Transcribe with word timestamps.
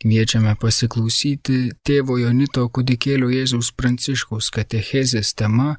Kviečiame 0.00 0.54
pasiklausyti 0.56 1.58
tėvo 1.84 2.16
Jonito 2.16 2.62
kudikėlio 2.72 3.28
Jėzaus 3.34 3.68
Pranciškaus 3.76 4.48
katechezės 4.54 5.34
tema 5.36 5.74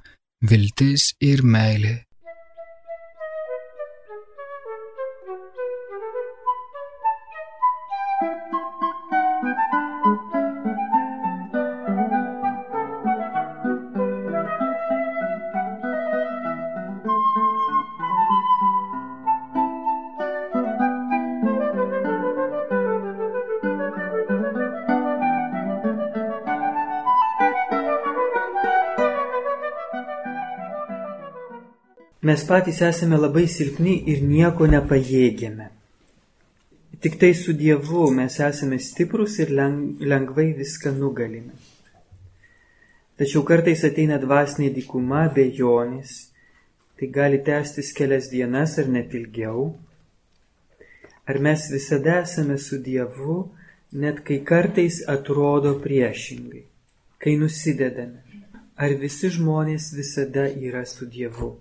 Viltis 0.46 1.16
ir 1.26 1.42
meilė. 1.42 1.96
Mes 32.32 32.44
patys 32.48 32.78
esame 32.88 33.18
labai 33.20 33.42
silpni 33.52 33.94
ir 34.12 34.20
nieko 34.24 34.64
nepajėgėme. 34.72 35.66
Tik 37.04 37.16
tai 37.20 37.32
su 37.36 37.52
Dievu 37.62 38.06
mes 38.16 38.38
esame 38.46 38.78
stiprus 38.80 39.34
ir 39.44 39.50
lengvai 39.52 40.46
viską 40.60 40.94
nugalime. 41.00 41.58
Tačiau 43.20 43.42
kartais 43.50 43.84
ateina 43.90 44.20
dvasinė 44.22 44.70
dykuma, 44.78 45.26
bejonės, 45.36 46.14
tai 46.96 47.10
gali 47.18 47.42
tęstis 47.50 47.90
kelias 47.98 48.30
dienas 48.32 48.78
ar 48.80 48.88
net 48.94 49.12
ilgiau. 49.20 49.66
Ar 51.28 51.40
mes 51.48 51.66
visada 51.74 52.22
esame 52.22 52.56
su 52.68 52.80
Dievu, 52.86 53.36
net 54.06 54.22
kai 54.30 54.38
kartais 54.54 55.02
atrodo 55.16 55.76
priešingai, 55.84 56.64
kai 57.20 57.36
nusidedame. 57.44 58.24
Ar 58.80 58.96
visi 59.04 59.34
žmonės 59.36 59.90
visada 60.00 60.48
yra 60.70 60.86
su 60.94 61.10
Dievu? 61.18 61.52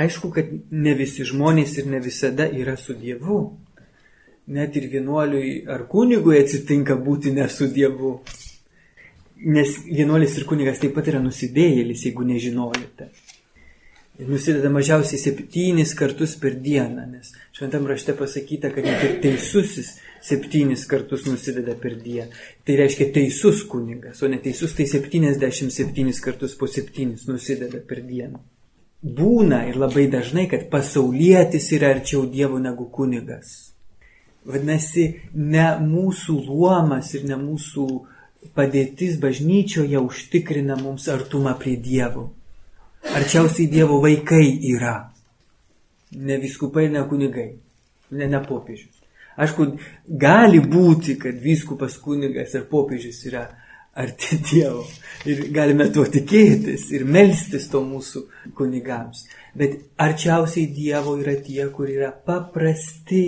Aišku, 0.00 0.30
kad 0.32 0.52
ne 0.70 0.92
visi 0.96 1.26
žmonės 1.28 1.74
ir 1.80 1.88
ne 1.92 2.00
visada 2.00 2.46
yra 2.56 2.76
su 2.80 2.94
Dievu. 2.96 3.40
Net 4.54 4.76
ir 4.78 4.86
vienuoliui 4.92 5.50
ar 5.70 5.84
kunigui 5.90 6.38
atsitinka 6.40 6.96
būti 7.06 7.34
ne 7.36 7.48
su 7.52 7.68
Dievu. 7.74 8.14
Nes 9.50 9.74
vienuolis 9.88 10.36
ir 10.38 10.46
kunigas 10.48 10.80
taip 10.80 10.94
pat 10.96 11.10
yra 11.12 11.20
nusidėjėlis, 11.24 12.06
jeigu 12.08 12.24
nežinojote. 12.28 13.08
Ir 14.20 14.28
nusideda 14.28 14.68
mažiausiai 14.72 15.20
septynis 15.20 15.94
kartus 15.96 16.34
per 16.40 16.58
dieną, 16.60 17.06
nes 17.08 17.32
šventam 17.56 17.86
rašte 17.88 18.12
pasakyta, 18.18 18.68
kad 18.74 18.84
net 18.84 19.04
ir 19.06 19.14
teisusis 19.22 19.94
septynis 20.24 20.84
kartus 20.88 21.24
nusideda 21.28 21.76
per 21.80 21.96
dieną. 22.04 22.28
Tai 22.68 22.78
reiškia 22.82 23.08
teisus 23.16 23.64
kunigas, 23.68 24.20
o 24.20 24.28
neteisus 24.32 24.76
tai 24.76 24.88
77 24.92 26.24
kartus 26.24 26.56
po 26.60 26.68
septynis 26.68 27.28
nusideda 27.32 27.80
per 27.88 28.04
dieną 28.04 28.44
būna 29.02 29.64
ir 29.68 29.78
labai 29.80 30.06
dažnai, 30.12 30.46
kad 30.48 30.68
pasaulietis 30.70 31.70
yra 31.72 31.94
arčiau 31.94 32.26
Dievo 32.26 32.58
negu 32.58 32.88
kunigas. 32.92 33.72
Vadinasi, 34.44 35.06
ne 35.34 35.66
mūsų 35.84 36.36
luomas 36.46 37.14
ir 37.14 37.26
ne 37.28 37.36
mūsų 37.36 37.86
padėtis 38.56 39.18
bažnyčioje 39.20 40.00
užtikrina 40.00 40.76
mums 40.80 41.08
artumą 41.12 41.56
prie 41.60 41.76
Dievo. 41.76 42.30
Arčiausiai 43.16 43.68
Dievo 43.68 44.00
vaikai 44.00 44.46
yra. 44.72 45.10
Ne 46.16 46.40
viskupai, 46.40 46.88
ne 46.90 47.04
kunigai, 47.08 47.50
ne, 48.10 48.26
ne 48.26 48.40
popiežius. 48.44 48.96
Aišku, 49.40 49.66
gali 50.20 50.58
būti, 50.60 51.14
kad 51.20 51.38
viskupas 51.40 51.96
kunigas 52.02 52.56
ir 52.56 52.66
popiežius 52.68 53.20
yra 53.30 53.46
arti 53.94 54.38
Dievo. 54.50 54.86
Ir 55.28 55.42
galime 55.52 55.90
tuo 55.92 56.06
tikėtis 56.08 56.86
ir 56.96 57.04
melstis 57.04 57.68
to 57.72 57.82
mūsų 57.84 58.24
kunigams. 58.56 59.26
Bet 59.56 59.76
arčiausiai 60.00 60.70
Dievo 60.72 61.18
yra 61.20 61.36
tie, 61.44 61.66
kur 61.74 61.90
yra 61.92 62.08
paprasti, 62.12 63.26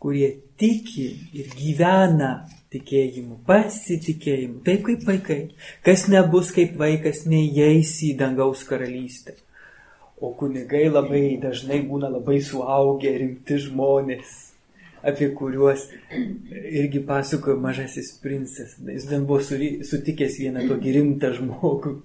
kurie 0.00 0.30
tiki 0.60 1.08
ir 1.36 1.50
gyvena 1.56 2.30
tikėjimu, 2.70 3.40
pasitikėjimu, 3.48 4.60
taip 4.66 4.84
kaip 4.86 5.06
vaikai. 5.08 5.40
Kas 5.86 6.06
nebus 6.12 6.52
kaip 6.54 6.76
vaikas, 6.78 7.24
neįeis 7.26 7.96
į 8.06 8.14
dangaus 8.20 8.62
karalystę. 8.68 9.34
O 10.20 10.34
kunigai 10.36 10.86
labai 10.92 11.40
dažnai 11.42 11.80
būna 11.88 12.12
labai 12.12 12.38
suaugę, 12.44 13.16
rimti 13.18 13.56
žmonės 13.64 14.49
apie 15.02 15.30
kuriuos 15.34 15.86
irgi 16.52 17.02
pasakojo 17.06 17.56
mažasis 17.60 18.12
princas. 18.22 18.76
Jis 18.86 19.08
ten 19.08 19.26
buvo 19.26 19.40
sutikęs 19.42 20.38
vieną 20.42 20.68
tokį 20.68 20.96
rimtą 20.98 21.34
žmogų. 21.38 21.98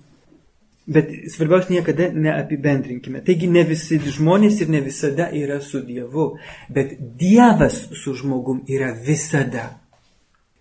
Bet 0.88 1.10
svarbiausia 1.34 1.74
niekada 1.74 2.12
neapibendrinkime. 2.14 3.24
Taigi 3.26 3.48
ne 3.50 3.64
visi 3.66 3.98
žmonės 3.98 4.60
ir 4.62 4.70
ne 4.70 4.84
visada 4.86 5.32
yra 5.34 5.58
su 5.62 5.82
Dievu, 5.82 6.36
bet 6.70 6.94
Dievas 7.18 7.80
su 7.98 8.14
žmogum 8.14 8.62
yra 8.70 8.92
visada. 9.08 9.72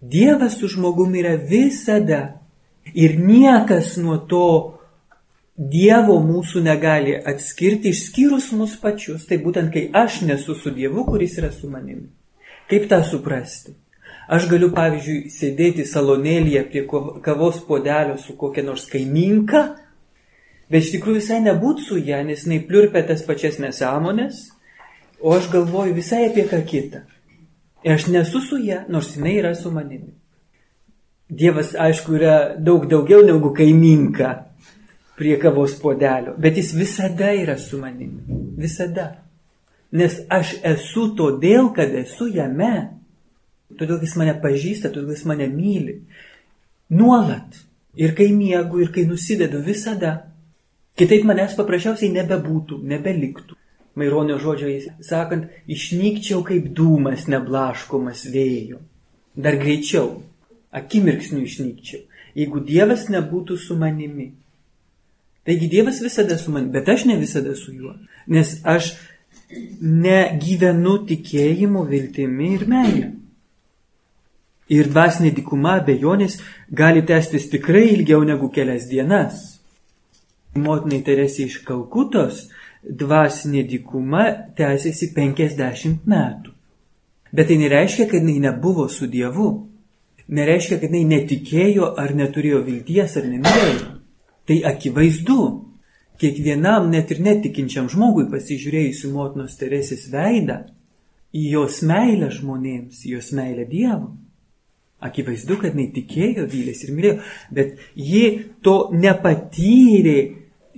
Dievas 0.01 0.57
su 0.61 0.69
žmogum 0.73 1.13
yra 1.21 1.37
visada. 1.37 2.41
Ir 2.95 3.19
niekas 3.21 3.99
nuo 4.01 4.17
to 4.29 4.49
Dievo 5.55 6.17
mūsų 6.25 6.65
negali 6.65 7.13
atskirti 7.15 7.93
išskyrus 7.93 8.49
mus 8.57 8.75
pačius. 8.81 9.29
Tai 9.29 9.39
būtent 9.45 9.71
kai 9.77 9.91
aš 9.93 10.23
nesu 10.25 10.57
su 10.57 10.73
Dievu, 10.73 11.05
kuris 11.05 11.37
yra 11.39 11.53
su 11.53 11.69
manimi. 11.71 12.09
Kaip 12.71 12.89
tą 12.89 13.03
suprasti? 13.05 13.75
Aš 14.25 14.47
galiu, 14.49 14.71
pavyzdžiui, 14.73 15.29
sėdėti 15.29 15.85
salonėlėje 15.85 16.63
prie 16.71 16.83
kavos 17.25 17.59
podelio 17.69 18.17
su 18.21 18.39
kokia 18.41 18.65
nors 18.65 18.87
kaiminka, 18.89 19.65
bet 20.73 20.87
iš 20.87 20.95
tikrųjų 20.95 21.21
visai 21.21 21.43
nebūt 21.45 21.83
su 21.85 21.99
ją, 22.01 22.23
nes 22.25 22.47
jinai 22.47 22.63
pliurpia 22.65 23.05
tas 23.05 23.25
pačias 23.27 23.61
nesąmonės, 23.61 24.47
o 25.21 25.35
aš 25.37 25.51
galvoju 25.53 25.97
visai 25.99 26.23
apie 26.31 26.47
ką 26.49 26.63
kitą. 26.65 27.03
Ir 27.85 27.99
aš 27.99 28.09
nesu 28.09 28.41
su 28.41 28.57
ją, 28.65 28.87
nors 28.89 29.13
jinai 29.17 29.37
yra 29.43 29.53
su 29.59 29.73
manimi. 29.73 30.15
Dievas, 31.29 31.75
aišku, 31.77 32.17
yra 32.17 32.37
daug 32.57 32.89
daugiau 32.89 33.25
negu 33.27 33.53
kaiminka 33.57 34.33
prie 35.19 35.37
kavos 35.41 35.77
podelio, 35.83 36.33
bet 36.41 36.57
jis 36.57 36.73
visada 36.77 37.29
yra 37.37 37.59
su 37.61 37.77
manimi. 37.81 38.25
Visada. 38.57 39.24
Nes 39.95 40.19
aš 40.33 40.57
esu 40.67 41.13
todėl, 41.19 41.71
kad 41.77 41.93
esu 41.95 42.27
jame. 42.35 42.99
Todėl 43.79 44.03
jis 44.03 44.17
mane 44.19 44.35
pažįsta, 44.43 44.91
todėl 44.91 45.15
jis 45.15 45.25
mane 45.31 45.47
myli. 45.51 46.01
Nuolat. 46.91 47.63
Ir 47.95 48.15
kai 48.19 48.33
miegu, 48.35 48.81
ir 48.83 48.91
kai 48.95 49.05
nusidedu, 49.07 49.61
visada. 49.63 50.17
Kitaip 50.99 51.27
manęs 51.27 51.55
paprasčiausiai 51.59 52.11
nebebūtų, 52.15 52.81
nebeliktų. 52.91 53.59
Maironio 53.99 54.41
žodžiais 54.43 54.89
sakant, 55.07 55.47
išnykčiau 55.71 56.43
kaip 56.47 56.67
dūmas 56.75 57.29
neblaškomas 57.31 58.25
vėjo. 58.35 58.81
Dar 59.39 59.59
greičiau, 59.59 60.25
akimirksniu 60.75 61.45
išnykčiau, 61.47 62.03
jeigu 62.39 62.63
Dievas 62.67 63.07
nebūtų 63.11 63.59
su 63.59 63.79
manimi. 63.79 64.33
Taigi 65.47 65.69
Dievas 65.71 66.01
visada 66.03 66.39
su 66.39 66.55
manimi, 66.55 66.75
bet 66.75 66.91
aš 66.91 67.07
ne 67.11 67.19
visada 67.21 67.55
su 67.59 67.75
juo. 67.75 67.95
Nes 68.27 68.57
aš 68.67 68.95
negyvenu 69.81 70.97
tikėjimu, 71.09 71.85
viltimi 71.91 72.55
ir 72.57 72.67
meilė. 72.71 73.11
Ir 74.73 74.89
dvasinė 74.89 75.35
dikuma 75.37 75.77
bejonės 75.85 76.39
gali 76.73 77.03
tęstis 77.05 77.51
tikrai 77.53 77.85
ilgiau 77.93 78.25
negu 78.25 78.49
kelias 78.53 78.89
dienas. 78.89 79.43
Motinai 80.57 81.03
Teresė 81.05 81.49
iš 81.51 81.59
Kalkutos 81.67 82.47
dvasinė 82.85 83.65
dikuma 83.69 84.25
tęsiasi 84.57 85.11
50 85.17 86.09
metų. 86.09 86.55
Bet 87.35 87.49
tai 87.51 87.59
nereiškia, 87.59 88.07
kad 88.07 88.23
jinai 88.23 88.39
nebuvo 88.47 88.87
su 88.89 89.09
Dievu. 89.11 89.51
Nereiškia, 90.29 90.79
kad 90.81 90.93
jinai 90.93 91.05
netikėjo 91.11 91.91
ar 92.01 92.15
neturėjo 92.15 92.63
vilties 92.65 93.17
ar 93.19 93.27
nemylėjo. 93.29 93.89
Tai 94.49 94.59
akivaizdu. 94.71 95.41
Kiekvienam 96.21 96.91
net 96.93 97.11
ir 97.11 97.23
netikinčiam 97.25 97.89
žmogui 97.91 98.29
pasižiūrėjus 98.31 99.03
į 99.09 99.11
motinos 99.15 99.57
Teresės 99.59 100.07
veidą, 100.13 100.61
į 101.35 101.49
jos 101.57 101.81
meilę 101.87 102.31
žmonėms, 102.31 103.03
į 103.07 103.17
jos 103.17 103.33
meilę 103.35 103.67
Dievui. 103.71 104.13
Akivaizdu, 105.05 105.59
kad 105.61 105.75
jinai 105.75 105.91
tikėjo, 105.93 106.47
vylės 106.49 106.85
ir 106.87 106.93
mylėjo, 106.97 107.17
bet 107.53 107.75
ji 107.99 108.23
to 108.65 108.77
nepatyrė 108.95 110.19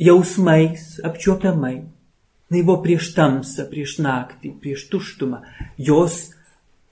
jausmais, 0.02 0.96
apčiuopiamai. 1.06 1.76
Jis 2.50 2.64
buvo 2.64 2.80
prieš 2.82 3.10
tamsą, 3.14 3.66
prieš 3.70 3.98
naktį, 4.02 4.54
prieš 4.62 4.86
tuštumą, 4.90 5.42
jos 5.82 6.30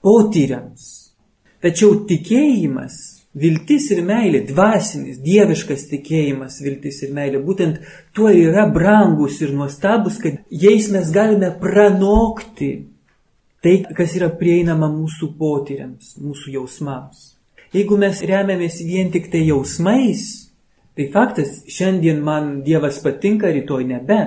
potyriams. 0.03 0.87
Tačiau 1.63 2.03
tikėjimas 2.07 3.14
Viltis 3.35 3.89
ir 3.91 3.99
meilė, 4.07 4.45
dvasinis, 4.47 5.19
dieviškas 5.19 5.89
tikėjimas, 5.91 6.61
viltis 6.63 7.01
ir 7.03 7.11
meilė, 7.15 7.41
būtent 7.43 7.81
tuo 8.15 8.29
yra 8.31 8.63
brangus 8.71 9.41
ir 9.43 9.51
nuostabus, 9.51 10.21
kad 10.23 10.39
jais 10.49 10.87
mes 10.93 11.11
galime 11.11 11.51
pranokti 11.59 12.71
Tai, 13.65 13.79
kas 13.97 14.11
yra 14.13 14.27
prieinama 14.37 14.85
mūsų 14.93 15.31
potyriams, 15.39 16.11
mūsų 16.21 16.51
jausmams. 16.53 17.31
Jeigu 17.73 17.97
mes 17.97 18.19
remiamės 18.21 18.75
vien 18.85 19.09
tik 19.09 19.31
tai 19.33 19.41
jausmais, 19.47 20.21
tai 20.93 21.07
faktas, 21.09 21.63
šiandien 21.73 22.19
man 22.21 22.59
Dievas 22.67 22.99
patinka, 23.01 23.49
rytoj 23.49 23.87
nebe. 23.89 24.19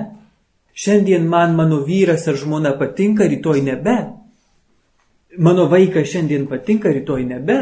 Šiandien 0.75 1.23
man 1.31 1.55
mano 1.55 1.79
vyras 1.87 2.27
ar 2.27 2.35
žmona 2.35 2.73
patinka, 2.81 3.29
rytoj 3.31 3.63
nebe. 3.63 3.95
Mano 5.39 5.69
vaikas 5.71 6.11
šiandien 6.11 6.43
patinka, 6.51 6.91
rytoj 6.91 7.23
nebe. 7.31 7.59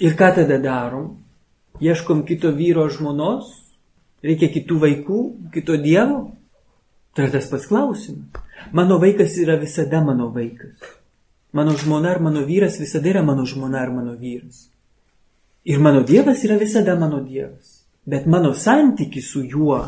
Ir 0.00 0.16
ką 0.18 0.34
tada 0.34 0.58
darom? 0.58 1.18
Ieškom 1.80 2.24
kito 2.26 2.50
vyro 2.54 2.88
žmonos? 2.90 3.50
Reikia 4.24 4.48
kitų 4.50 4.78
vaikų, 4.80 5.20
kito 5.54 5.76
Dievo? 5.78 6.32
Tai 7.14 7.28
tas 7.30 7.46
pats 7.50 7.68
klausimas. 7.70 8.42
Mano 8.72 8.98
vaikas 8.98 9.36
yra 9.38 9.58
visada 9.60 10.00
mano 10.02 10.30
vaikas. 10.34 10.80
Mano 11.52 11.76
žmona 11.78 12.10
ar 12.10 12.20
mano 12.20 12.42
vyras 12.46 12.80
visada 12.80 13.08
yra 13.12 13.22
mano 13.22 13.44
žmona 13.46 13.78
ar 13.78 13.92
mano 13.94 14.16
vyras. 14.18 14.68
Ir 15.64 15.78
mano 15.78 16.02
Dievas 16.02 16.42
yra 16.44 16.56
visada 16.58 16.96
mano 16.98 17.20
Dievas. 17.22 17.84
Bet 18.04 18.26
mano 18.26 18.54
santykis 18.54 19.30
su 19.30 19.44
juo 19.46 19.78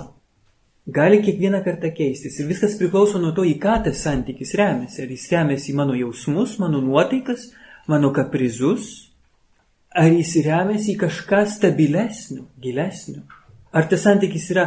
gali 0.86 1.18
kiekvieną 1.22 1.64
kartą 1.64 1.90
keistis. 1.90 2.38
Ir 2.38 2.46
viskas 2.46 2.78
priklauso 2.78 3.18
nuo 3.18 3.32
to, 3.34 3.42
į 3.42 3.58
ką 3.58 3.80
tas 3.88 4.04
santykis 4.06 4.54
remiasi. 4.54 5.02
Ar 5.02 5.10
jis 5.10 5.26
remiasi 5.32 5.72
į 5.72 5.76
mano 5.80 5.98
jausmus, 5.98 6.58
mano 6.62 6.80
nuotaikas, 6.80 7.50
mano 7.90 8.12
kaprizus, 8.14 9.05
ar 9.96 10.12
jis 10.12 10.34
remiasi 10.44 10.92
į 10.94 11.00
kažką 11.00 11.42
stabilesnio, 11.48 12.46
gilesnio. 12.60 13.22
Ar 13.72 13.88
tas 13.88 14.04
santykis 14.04 14.50
yra 14.52 14.66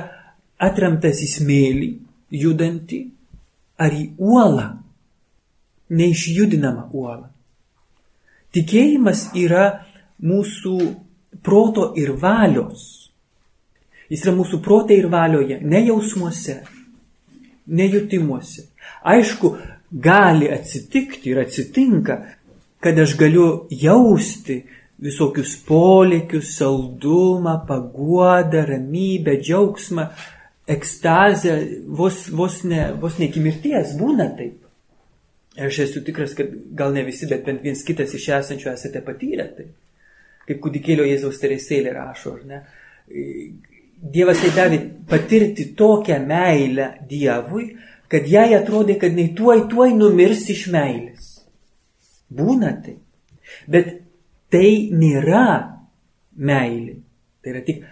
atremtas 0.62 1.22
į 1.24 1.30
smėlį, 1.36 1.90
judantį, 2.34 3.02
ar 3.80 3.96
į 3.96 4.06
uolą, 4.18 4.68
neišjudinamą 5.90 6.90
uolą. 6.94 7.30
Tikėjimas 8.54 9.30
yra 9.38 9.86
mūsų 10.26 10.76
proto 11.46 11.92
ir 11.98 12.16
valios. 12.22 13.12
Jis 14.10 14.26
yra 14.26 14.34
mūsų 14.40 14.60
prote 14.66 14.98
ir 14.98 15.08
valioje, 15.10 15.60
ne 15.62 15.84
jausmuose, 15.86 16.58
ne 17.70 17.86
jutimuose. 17.86 18.66
Aišku, 19.06 19.54
gali 19.92 20.50
atsitikti 20.50 21.30
ir 21.31 21.44
atsitinka, 21.46 22.18
kad 22.81 23.00
aš 23.00 23.16
galiu 23.20 23.68
jausti 23.70 24.64
visokius 25.04 25.56
polėkius, 25.68 26.56
saldumą, 26.57 27.60
paguodą, 27.68 28.66
ramybę, 28.68 29.38
džiaugsmą, 29.40 30.07
ekstazę 30.69 31.56
vos, 31.88 32.28
vos, 32.30 32.63
ne, 32.68 32.90
vos 33.00 33.19
ne 33.19 33.30
iki 33.30 33.44
mirties 33.44 33.96
būna 34.00 34.30
taip. 34.38 34.57
Ir 35.60 35.68
aš 35.68 35.80
esu 35.88 36.04
tikras, 36.06 36.36
kad 36.38 36.51
gal 36.78 36.94
ne 36.96 37.04
visi, 37.07 37.28
bet 37.28 37.46
bent 37.48 37.63
viens 37.66 37.81
kitas 37.84 38.13
iš 38.16 38.28
esančių 38.38 38.69
esate 38.74 39.01
patyrę 39.04 39.48
tai. 39.56 39.66
Kaip 40.48 40.62
kūdikėlio 40.63 41.07
Jėzaus 41.07 41.40
teresėlė 41.42 41.94
rašo, 41.95 42.36
ar 42.38 42.45
ne? 42.48 42.62
Dievas 44.00 44.44
jai 44.45 44.52
davė 44.56 44.80
patirti 45.10 45.72
tokią 45.78 46.19
meilę 46.25 46.92
Dievui, 47.10 47.66
kad 48.10 48.28
jai 48.30 48.54
atrodė, 48.57 48.95
kad 49.02 49.13
nei 49.18 49.34
tuoj 49.38 49.66
tuoj 49.72 49.92
numirs 49.98 50.45
iš 50.54 50.68
meilės. 50.74 51.34
Būna 52.30 52.72
tai. 52.86 52.95
Bet 53.68 53.92
tai 54.54 54.90
nėra 54.94 55.46
meilė. 56.36 57.00
Tai 57.40 57.54
yra 57.54 57.62
tik 57.66 57.84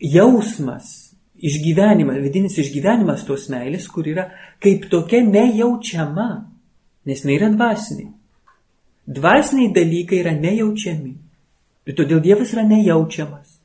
jausmas, 0.00 1.16
išgyvenimas, 1.36 2.20
vidinis 2.24 2.56
išgyvenimas 2.60 3.24
tos 3.28 3.48
meilės, 3.52 3.88
kur 3.92 4.08
yra 4.08 4.30
kaip 4.62 4.88
tokia 4.92 5.22
nejaučiama, 5.26 6.30
nes 7.06 7.22
jinai 7.22 7.36
yra 7.38 7.50
dvasiniai. 7.52 8.10
Dvasiniai 9.06 9.70
dalykai 9.74 10.22
yra 10.24 10.32
nejaučiami. 10.34 11.12
Ir 11.86 11.94
todėl 11.94 12.18
Dievas 12.24 12.50
yra 12.56 12.64
nejaučiamas. 12.66 13.60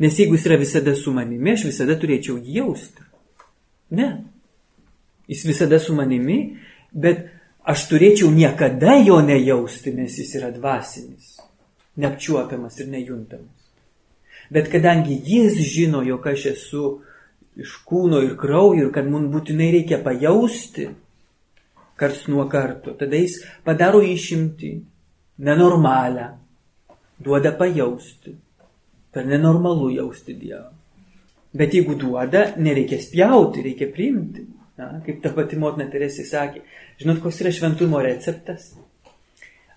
Nes 0.00 0.16
jeigu 0.16 0.38
jis 0.38 0.46
yra 0.48 0.56
visada 0.56 0.94
su 0.96 1.12
manimi, 1.12 1.52
aš 1.52 1.66
visada 1.68 1.98
turėčiau 2.00 2.38
jį 2.40 2.62
jausti. 2.62 3.04
Ne. 3.98 4.08
Jis 5.28 5.44
visada 5.44 5.76
su 5.82 5.92
manimi, 5.94 6.38
bet 6.92 7.26
aš 7.68 7.84
turėčiau 7.90 8.30
niekada 8.32 8.96
jo 9.04 9.20
nejausti, 9.20 9.92
nes 9.92 10.16
jis 10.16 10.32
yra 10.40 10.48
dvasinis, 10.54 11.36
neapčiuopiamas 11.96 12.80
ir 12.80 12.88
nejuntamas. 12.88 13.68
Bet 14.50 14.70
kadangi 14.72 15.20
jis 15.26 15.58
žino, 15.62 16.02
jog 16.02 16.26
aš 16.26 16.46
esu 16.54 16.84
iš 17.60 17.76
kūno 17.86 18.22
ir 18.24 18.36
kraujo 18.38 18.86
ir 18.86 18.92
kad 18.94 19.08
mums 19.10 19.30
būtinai 19.32 19.70
reikia 19.74 20.00
pajausti 20.02 20.88
karts 22.00 22.26
nuo 22.32 22.46
karto, 22.48 22.94
tada 22.96 23.18
jis 23.20 23.42
padaro 23.64 24.00
išimti, 24.02 24.70
nenormalią, 25.44 26.28
duoda 27.20 27.52
pajausti. 27.52 28.36
Per 29.10 29.26
nenormalu 29.26 29.88
jausti 29.90 30.36
Dievą. 30.38 30.68
Bet 31.52 31.74
jeigu 31.74 31.96
duoda, 31.98 32.44
nereikia 32.62 33.00
spjauti, 33.02 33.64
reikia 33.64 33.88
priimti. 33.90 34.44
Na, 34.78 35.00
kaip 35.04 35.18
ta 35.20 35.32
pati 35.34 35.58
motina 35.58 35.88
Teresė 35.90 36.24
sakė, 36.24 36.62
žinot, 37.02 37.18
koks 37.20 37.40
yra 37.42 37.50
šventumo 37.52 37.98
receptas? 38.00 38.70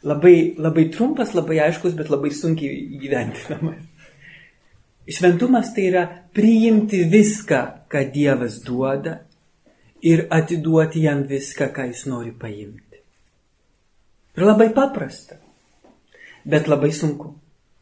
Labai, 0.04 0.56
labai 0.60 0.90
trumpas, 0.92 1.32
labai 1.34 1.62
aiškus, 1.64 1.94
bet 1.96 2.10
labai 2.12 2.32
sunkiai 2.36 2.76
įgyventinamas. 2.98 3.84
Šventumas 5.08 5.74
tai 5.76 5.86
yra 5.90 6.04
priimti 6.36 7.04
viską, 7.12 7.62
ką 7.92 8.02
Dievas 8.12 8.62
duoda 8.64 9.18
ir 10.04 10.26
atiduoti 10.32 11.04
jam 11.04 11.24
viską, 11.28 11.70
ką 11.76 11.88
jis 11.92 12.06
nori 12.08 12.32
paimti. 12.32 13.00
Ir 14.36 14.48
labai 14.48 14.70
paprasta, 14.76 15.38
bet 16.44 16.68
labai 16.68 16.92
sunku, 16.96 17.34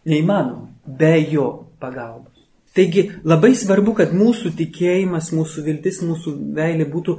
neįmanoma, 0.09 0.69
be 0.85 1.13
jo 1.31 1.47
pagalbos. 1.81 2.37
Taigi 2.75 3.07
labai 3.27 3.53
svarbu, 3.57 3.93
kad 3.97 4.13
mūsų 4.15 4.53
tikėjimas, 4.57 5.33
mūsų 5.35 5.65
viltis, 5.65 6.01
mūsų 6.05 6.35
meilė 6.55 6.87
būtų 6.89 7.17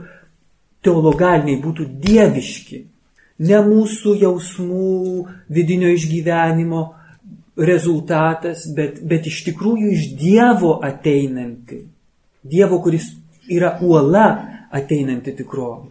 teologaliniai, 0.83 1.61
būtų 1.63 1.87
dieviški, 2.03 2.83
ne 3.43 3.63
mūsų 3.67 4.17
jausmų, 4.23 5.27
vidinio 5.53 5.93
išgyvenimo, 5.93 6.83
rezultatas, 7.57 8.67
bet, 8.77 9.03
bet 9.05 9.27
iš 9.29 9.43
tikrųjų 9.51 9.93
iš 9.93 10.13
Dievo 10.19 10.79
ateinanti. 10.85 11.83
Dievo, 12.43 12.81
kuris 12.83 13.13
yra 13.51 13.77
uola 13.85 14.29
ateinanti 14.73 15.35
tikrovė. 15.37 15.91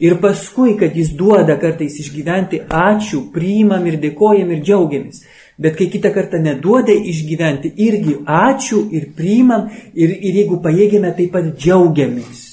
Ir 0.00 0.18
paskui, 0.20 0.74
kad 0.76 0.96
jis 0.96 1.12
duoda 1.16 1.56
kartais 1.60 1.94
išgyventi, 2.02 2.62
ačiū, 2.68 3.22
priimam 3.32 3.86
ir 3.88 3.96
dėkojam 4.02 4.52
ir 4.52 4.60
džiaugiamės. 4.64 5.22
Bet 5.60 5.76
kai 5.76 5.90
kitą 5.92 6.12
kartą 6.12 6.40
neduoda 6.40 6.92
išgyventi, 6.92 7.72
irgi 7.84 8.18
ačiū 8.24 8.82
ir 8.96 9.10
priimam 9.16 9.68
ir, 9.92 10.12
ir 10.12 10.38
jeigu 10.40 10.60
pajėgėme, 10.64 11.12
taip 11.16 11.34
pat 11.36 11.50
džiaugiamės. 11.56 12.46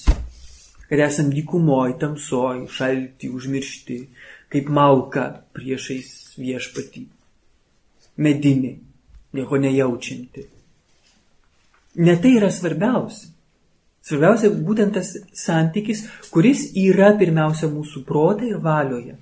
Kad 0.88 1.04
esam 1.04 1.32
dykumoj, 1.36 1.98
tamsoj, 2.00 2.66
šalti, 2.72 3.28
užmiršti, 3.32 3.98
kaip 4.54 4.70
malka 4.74 5.28
priešais 5.56 6.38
viešpatį 6.40 7.08
medinė, 8.18 8.78
nieko 9.38 9.60
nejaučianti. 9.62 10.46
Ne 11.98 12.16
tai 12.22 12.36
yra 12.38 12.50
svarbiausia. 12.54 13.34
Svarbiausia 14.08 14.52
būtent 14.54 14.96
tas 14.96 15.12
santykis, 15.36 16.06
kuris 16.32 16.70
yra 16.80 17.12
pirmiausia 17.20 17.68
mūsų 17.68 18.06
protą 18.08 18.48
ir 18.48 18.62
valioje. 18.64 19.18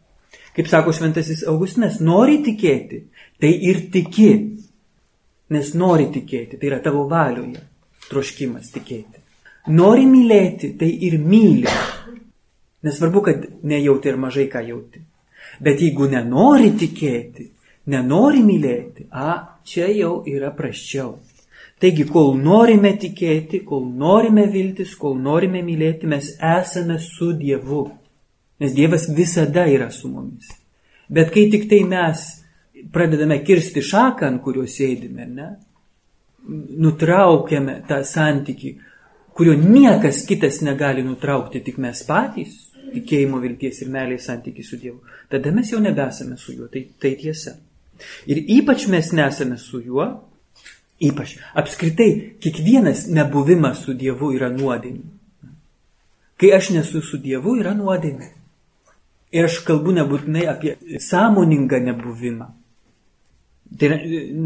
Kaip 0.55 0.69
sako 0.71 0.93
šventasis 0.95 1.43
Augustinas, 1.49 1.97
nori 1.99 2.37
tikėti, 2.45 3.01
tai 3.41 3.51
ir 3.69 3.87
tiki. 3.91 4.29
Nes 5.55 5.73
nori 5.77 6.07
tikėti, 6.13 6.59
tai 6.59 6.69
yra 6.69 6.79
tavo 6.85 7.03
valioje 7.09 7.63
troškimas 8.09 8.69
tikėti. 8.75 9.23
Nori 9.73 10.05
mylėti, 10.05 10.75
tai 10.77 10.91
ir 11.07 11.17
myli. 11.21 11.71
Nesvarbu, 12.85 13.21
kad 13.25 13.45
nejauti 13.65 14.11
ir 14.11 14.21
mažai 14.21 14.45
ką 14.51 14.61
jauti. 14.67 15.01
Bet 15.63 15.81
jeigu 15.81 16.09
nenori 16.11 16.71
tikėti, 16.79 17.49
nenori 17.91 18.41
mylėti, 18.43 19.07
a, 19.11 19.59
čia 19.63 19.87
jau 19.93 20.19
yra 20.27 20.51
praščiau. 20.55 21.13
Taigi, 21.81 22.05
kol 22.07 22.33
norime 22.39 22.93
tikėti, 22.99 23.61
kol 23.67 23.83
norime 23.99 24.45
viltis, 24.51 24.95
kol 24.95 25.17
norime 25.19 25.61
mylėti, 25.65 26.07
mes 26.07 26.31
esame 26.39 26.97
su 27.03 27.33
Dievu. 27.35 27.83
Nes 28.63 28.71
Dievas 28.75 29.09
visada 29.11 29.65
yra 29.67 29.89
su 29.91 30.07
mumis. 30.07 30.47
Bet 31.11 31.33
kai 31.35 31.49
tik 31.51 31.67
tai 31.69 31.83
mes 31.83 32.23
pradedame 32.95 33.41
kirsti 33.43 33.83
šaką, 33.83 34.29
ant 34.29 34.41
kurio 34.43 34.63
sėdime, 34.69 35.27
ne, 35.27 35.49
nutraukiame 36.79 37.81
tą 37.89 38.01
santyki, 38.07 38.75
kurio 39.35 39.55
niekas 39.59 40.23
kitas 40.29 40.61
negali 40.63 41.03
nutraukti, 41.03 41.61
tik 41.65 41.77
mes 41.81 42.01
patys, 42.07 42.64
tikėjimo, 42.95 43.39
vilties 43.43 43.81
ir 43.83 43.91
meilės 43.93 44.27
santyki 44.29 44.63
su 44.65 44.79
Dievu, 44.81 45.01
tada 45.31 45.51
mes 45.55 45.71
jau 45.71 45.81
nebesame 45.83 46.37
su 46.41 46.55
juo. 46.55 46.69
Tai, 46.71 46.81
tai 47.01 47.15
tiesa. 47.19 47.55
Ir 48.27 48.41
ypač 48.57 48.87
mes 48.91 49.11
nesame 49.15 49.57
su 49.61 49.81
juo, 49.83 50.07
ypač 51.03 51.37
apskritai 51.55 52.09
kiekvienas 52.43 53.05
nebuvimas 53.11 53.83
su 53.85 53.95
Dievu 53.97 54.33
yra 54.35 54.49
nuodėmė. 54.53 55.13
Kai 56.35 56.51
aš 56.55 56.73
nesu 56.75 57.01
su 57.03 57.19
Dievu, 57.23 57.55
yra 57.61 57.73
nuodėmė. 57.75 58.31
Ir 59.35 59.47
aš 59.47 59.61
kalbu 59.67 59.95
nebūtinai 59.95 60.45
apie 60.51 60.75
sąmoningą 61.01 61.79
nebuvimą. 61.89 62.47
Tai 63.79 63.87
yra 63.87 63.97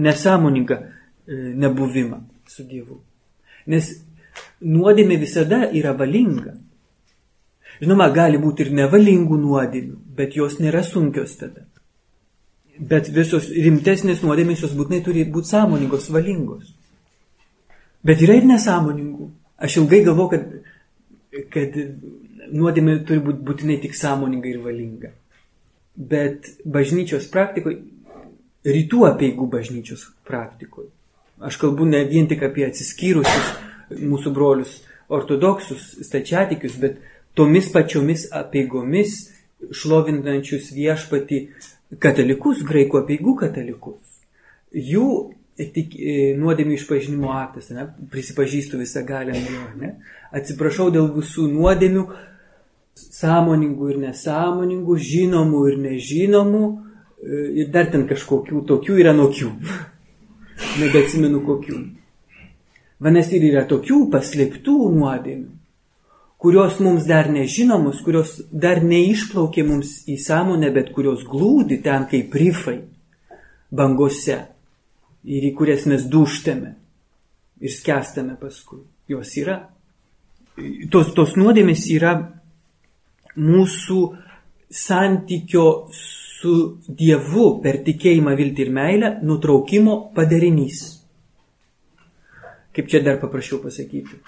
nesąmoningą 0.05 0.77
e, 0.77 1.39
nebuvimą 1.63 2.21
su 2.49 2.65
Dievu. 2.69 2.99
Nes 3.69 3.91
nuodėmė 4.61 5.17
visada 5.21 5.65
yra 5.75 5.93
valinga. 5.97 6.55
Žinoma, 7.79 8.09
gali 8.11 8.39
būti 8.41 8.65
ir 8.65 8.73
nevalingų 8.75 9.37
nuodėmių, 9.39 9.97
bet 10.17 10.35
jos 10.35 10.57
nėra 10.59 10.81
sunkios 10.83 11.37
tada. 11.39 11.63
Bet 12.79 13.07
visos 13.11 13.49
rimtesnės 13.51 14.23
nuodėmės 14.23 14.63
jos 14.63 14.75
būtinai 14.75 14.99
turi 15.03 15.25
būti 15.27 15.51
sąmoningos, 15.53 16.09
valingos. 16.11 16.73
Bet 18.03 18.23
yra 18.23 18.37
ir 18.39 18.47
nesąmoningų. 18.47 19.29
Aš 19.59 19.79
ilgai 19.81 20.01
galvoju, 20.07 20.29
kad, 20.31 21.47
kad 21.55 21.79
nuodėmė 22.55 22.99
turi 23.07 23.23
būti 23.23 23.43
būtinai 23.47 23.79
tik 23.83 23.95
sąmoninga 23.99 24.51
ir 24.51 24.61
valinga. 24.63 25.11
Bet 25.99 26.47
bažnyčios 26.63 27.27
praktikoje, 27.31 27.81
rytų 28.67 29.03
apieigų 29.09 29.47
bažnyčios 29.51 30.05
praktikoje, 30.27 30.91
aš 31.43 31.59
kalbu 31.59 31.87
ne 31.87 32.03
vien 32.07 32.27
tik 32.27 32.43
apie 32.47 32.65
atsiskyrusius 32.67 33.51
mūsų 33.99 34.31
brolius 34.35 34.79
ortodoksus, 35.09 35.97
stačiatikius, 36.05 36.77
bet 36.79 36.99
tomis 37.39 37.71
pačiomis 37.71 38.27
apieigomis 38.35 39.17
šlovinančius 39.75 40.71
viešpati 40.75 41.41
katalikus, 42.03 42.63
graikų 42.67 43.03
apieigų 43.03 43.35
katalikus. 43.39 44.01
Jų 44.75 45.09
tik 45.59 45.95
e, 45.97 46.15
nuodėmė 46.39 46.77
išpažinimo 46.77 47.31
aktas, 47.35 47.69
ne? 47.75 47.89
prisipažįstu 48.11 48.79
visą 48.79 49.03
galę 49.07 49.35
jo, 49.35 49.63
ne? 49.79 49.95
atsiprašau 50.35 50.89
dėl 50.93 51.09
visų 51.15 51.49
nuodėmių, 51.51 52.05
sąmoningų 52.99 53.93
ir 53.93 54.01
nesąmoningų, 54.05 54.97
žinomų 55.09 55.63
ir 55.71 55.77
nežinomų, 55.83 56.63
e, 57.19 57.45
ir 57.63 57.71
dar 57.73 57.89
ten 57.91 58.07
kažkokių 58.09 58.63
tokių 58.69 58.99
yra 59.03 59.15
nokių. 59.17 59.51
Nebeatsimenu 60.79 61.39
kokių. 61.47 61.77
Vadinasi, 62.99 63.37
ir 63.39 63.49
yra 63.53 63.63
tokių 63.67 64.05
paslėptų 64.11 64.75
nuodėmių, 64.95 65.58
kurios 66.39 66.79
mums 66.79 67.03
dar 67.07 67.27
nežinomos, 67.31 67.99
kurios 68.05 68.37
dar 68.51 68.79
neišplaukė 68.83 69.65
mums 69.67 69.99
į 70.07 70.15
sąmonę, 70.23 70.71
bet 70.71 70.93
kurios 70.95 71.25
glūdi 71.27 71.81
ten 71.83 72.07
kaip 72.07 72.35
rifai 72.35 72.79
bangose 73.69 74.37
ir 75.27 75.49
į 75.49 75.53
kurias 75.57 75.83
mes 75.91 76.05
duštame 76.07 76.73
ir 77.59 77.73
skęstame 77.75 78.37
paskui. 78.39 78.85
Jos 79.09 79.35
yra. 79.41 79.57
Tos, 80.91 81.11
tos 81.15 81.35
nuodėmės 81.39 81.85
yra 81.91 82.13
mūsų 83.39 83.99
santykio 84.69 85.65
su 85.91 86.53
Dievu 86.87 87.49
per 87.63 87.81
tikėjimą, 87.83 88.35
viltį 88.39 88.63
ir 88.63 88.71
meilę 88.75 89.11
nutraukimo 89.27 89.97
padarinys. 90.15 90.85
Kaip 92.75 92.87
čia 92.87 93.03
dar 93.03 93.19
paprašiau 93.19 93.59
pasakyti. 93.63 94.21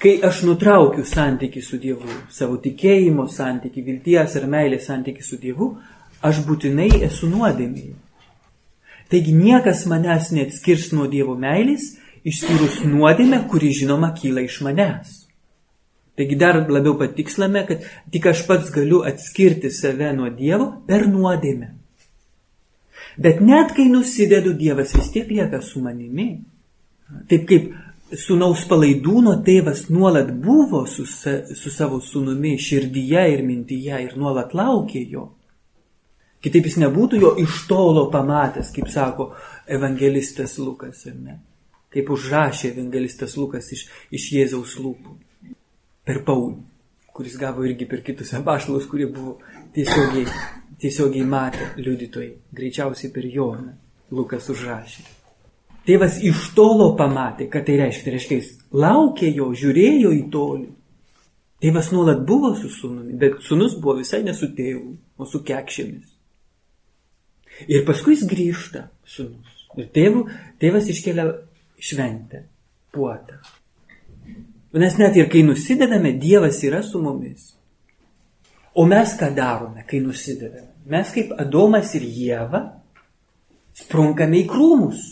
Kai 0.00 0.14
aš 0.24 0.42
nutraukiu 0.48 1.04
santyki 1.04 1.60
su 1.62 1.78
Dievu, 1.80 2.08
savo 2.32 2.56
tikėjimo 2.60 3.26
santyki, 3.30 3.84
vilties 3.84 4.36
ar 4.40 4.46
meilės 4.50 4.88
santyki 4.88 5.24
su 5.24 5.36
Dievu, 5.40 5.74
aš 6.24 6.40
būtinai 6.46 6.88
esu 7.04 7.28
nuodėmėje. 7.28 7.92
Taigi 9.12 9.34
niekas 9.36 9.84
manęs 9.90 10.30
neatskirs 10.32 10.88
nuo 10.96 11.06
Dievo 11.10 11.36
meilės, 11.38 11.92
išskyrus 12.24 12.80
nuodėmę, 12.88 13.44
kuri 13.50 13.74
žinoma 13.76 14.14
kyla 14.16 14.46
iš 14.48 14.62
manęs. 14.64 15.20
Taigi 16.16 16.38
dar 16.38 16.62
labiau 16.70 16.96
patikslame, 16.98 17.64
kad 17.68 17.84
tik 18.14 18.26
aš 18.30 18.46
pats 18.48 18.72
galiu 18.74 19.02
atskirti 19.04 19.70
save 19.70 20.12
nuo 20.16 20.30
Dievo 20.32 20.70
per 20.88 21.08
nuodėmę. 21.10 21.74
Bet 23.20 23.40
net 23.44 23.74
kai 23.76 23.86
nusidedu, 23.90 24.54
Dievas 24.58 24.94
vis 24.96 25.10
tiek 25.14 25.28
lieka 25.30 25.60
su 25.62 25.82
manimi. 25.82 26.40
Taip 27.30 27.44
kaip 27.50 27.74
Sūnaus 28.12 28.66
palaidūno 28.68 29.38
tėvas 29.46 29.86
nuolat 29.88 30.28
buvo 30.44 30.82
su, 30.86 31.06
su 31.08 31.70
savo 31.72 32.02
sūnumi 32.04 32.58
širdyje 32.60 33.22
ir 33.32 33.42
mintyje 33.46 34.02
ir 34.04 34.18
nuolat 34.20 34.52
laukė 34.54 35.00
jo. 35.08 35.30
Kitaip 36.44 36.68
jis 36.68 36.76
nebūtų 36.82 37.20
jo 37.22 37.30
iš 37.40 37.62
tolo 37.70 38.04
pamatęs, 38.12 38.74
kaip 38.76 38.90
sako 38.92 39.30
evangelistas 39.64 40.58
Lukas, 40.60 41.06
ar 41.08 41.16
ne? 41.16 41.38
Kaip 41.94 42.12
užrašė 42.12 42.74
evangelistas 42.74 43.38
Lukas 43.40 43.72
iš, 43.72 43.86
iš 44.12 44.28
Jėzaus 44.36 44.76
lūpų. 44.84 45.16
Per 46.04 46.20
Paulį, 46.28 46.60
kuris 47.16 47.38
gavo 47.40 47.64
irgi 47.64 47.88
per 47.88 48.04
kitus 48.04 48.34
apaštalus, 48.36 48.84
kurie 48.90 49.08
buvo 49.08 49.38
tiesiogiai, 49.72 50.28
tiesiogiai 50.84 51.24
matę 51.24 51.72
liudytojai. 51.80 52.34
Greičiausiai 52.52 53.14
per 53.14 53.32
Joną 53.32 53.78
Lukas 54.12 54.52
užrašė. 54.52 55.13
Tėvas 55.84 56.16
iš 56.24 56.48
tolo 56.56 56.94
pamatė, 56.96 57.50
kad 57.52 57.66
tai 57.66 57.76
reiškia. 57.82 58.06
Tai 58.06 58.14
reiškia, 58.16 58.38
jis 58.40 58.52
laukė 58.72 59.28
jo, 59.36 59.50
žiūrėjo 59.52 60.12
į 60.16 60.22
tolį. 60.32 60.68
Tėvas 61.64 61.90
nuolat 61.92 62.22
buvo 62.28 62.52
su 62.56 62.70
sunumi, 62.72 63.16
bet 63.20 63.40
sunus 63.44 63.76
buvo 63.80 63.98
visai 64.00 64.22
ne 64.24 64.34
su 64.36 64.50
tėvu, 64.56 64.94
o 65.20 65.28
su 65.28 65.40
kekšėmis. 65.44 66.12
Ir 67.70 67.84
paskui 67.86 68.16
jis 68.16 68.24
grįžta, 68.28 68.88
sunus. 69.08 69.60
Ir 69.78 69.88
tėvų, 69.94 70.24
tėvas 70.60 70.88
iškelia 70.92 71.28
šventę, 71.82 72.44
puotą. 72.94 73.38
Nes 74.74 74.96
net 74.98 75.16
ir 75.16 75.28
kai 75.30 75.44
nusidedame, 75.46 76.16
Dievas 76.18 76.58
yra 76.66 76.80
su 76.82 76.98
mumis. 77.02 77.52
O 78.74 78.88
mes 78.90 79.12
ką 79.20 79.28
darome, 79.36 79.84
kai 79.86 80.00
nusidedame? 80.02 80.72
Mes 80.90 81.12
kaip 81.14 81.30
Adomas 81.38 81.92
ir 81.94 82.02
Jėva 82.02 82.64
sprunkame 83.78 84.40
į 84.42 84.48
krūmus 84.50 85.04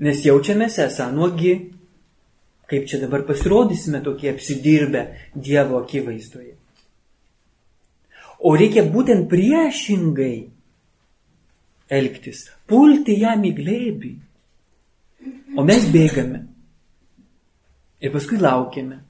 nes 0.00 0.22
jaučiamės 0.24 0.78
esą 0.86 1.10
nuogi, 1.14 1.54
kaip 2.70 2.86
čia 2.88 3.00
dabar 3.02 3.26
pasirodysime 3.28 4.00
tokie 4.04 4.30
apsidirbę 4.32 5.04
Dievo 5.34 5.80
akivaizdoje. 5.82 6.54
O 8.40 8.54
reikia 8.56 8.86
būtent 8.88 9.28
priešingai 9.28 10.36
elgtis, 11.92 12.46
pulti 12.70 13.18
jam 13.20 13.44
į 13.44 13.52
glėbį. 13.58 14.12
O 15.58 15.64
mes 15.66 15.88
bėgame. 15.92 16.46
Ir 18.00 18.12
paskui 18.14 18.38
laukiame, 18.40 19.02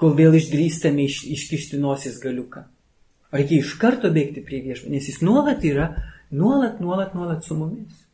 kol 0.00 0.14
vėl 0.16 0.38
išdrįstame 0.38 1.04
iš, 1.04 1.24
iškišti 1.36 1.80
nosis 1.82 2.16
galiuką. 2.22 2.62
Reikia 3.34 3.60
iš 3.60 3.74
karto 3.82 4.08
bėgti 4.14 4.40
prie 4.46 4.62
viešpatį, 4.64 4.94
nes 4.94 5.10
jis 5.10 5.20
nuolat 5.22 5.66
yra, 5.68 5.90
nuolat, 6.32 6.80
nuolat, 6.80 7.12
nuolat 7.18 7.44
su 7.44 7.58
mumis. 7.58 8.06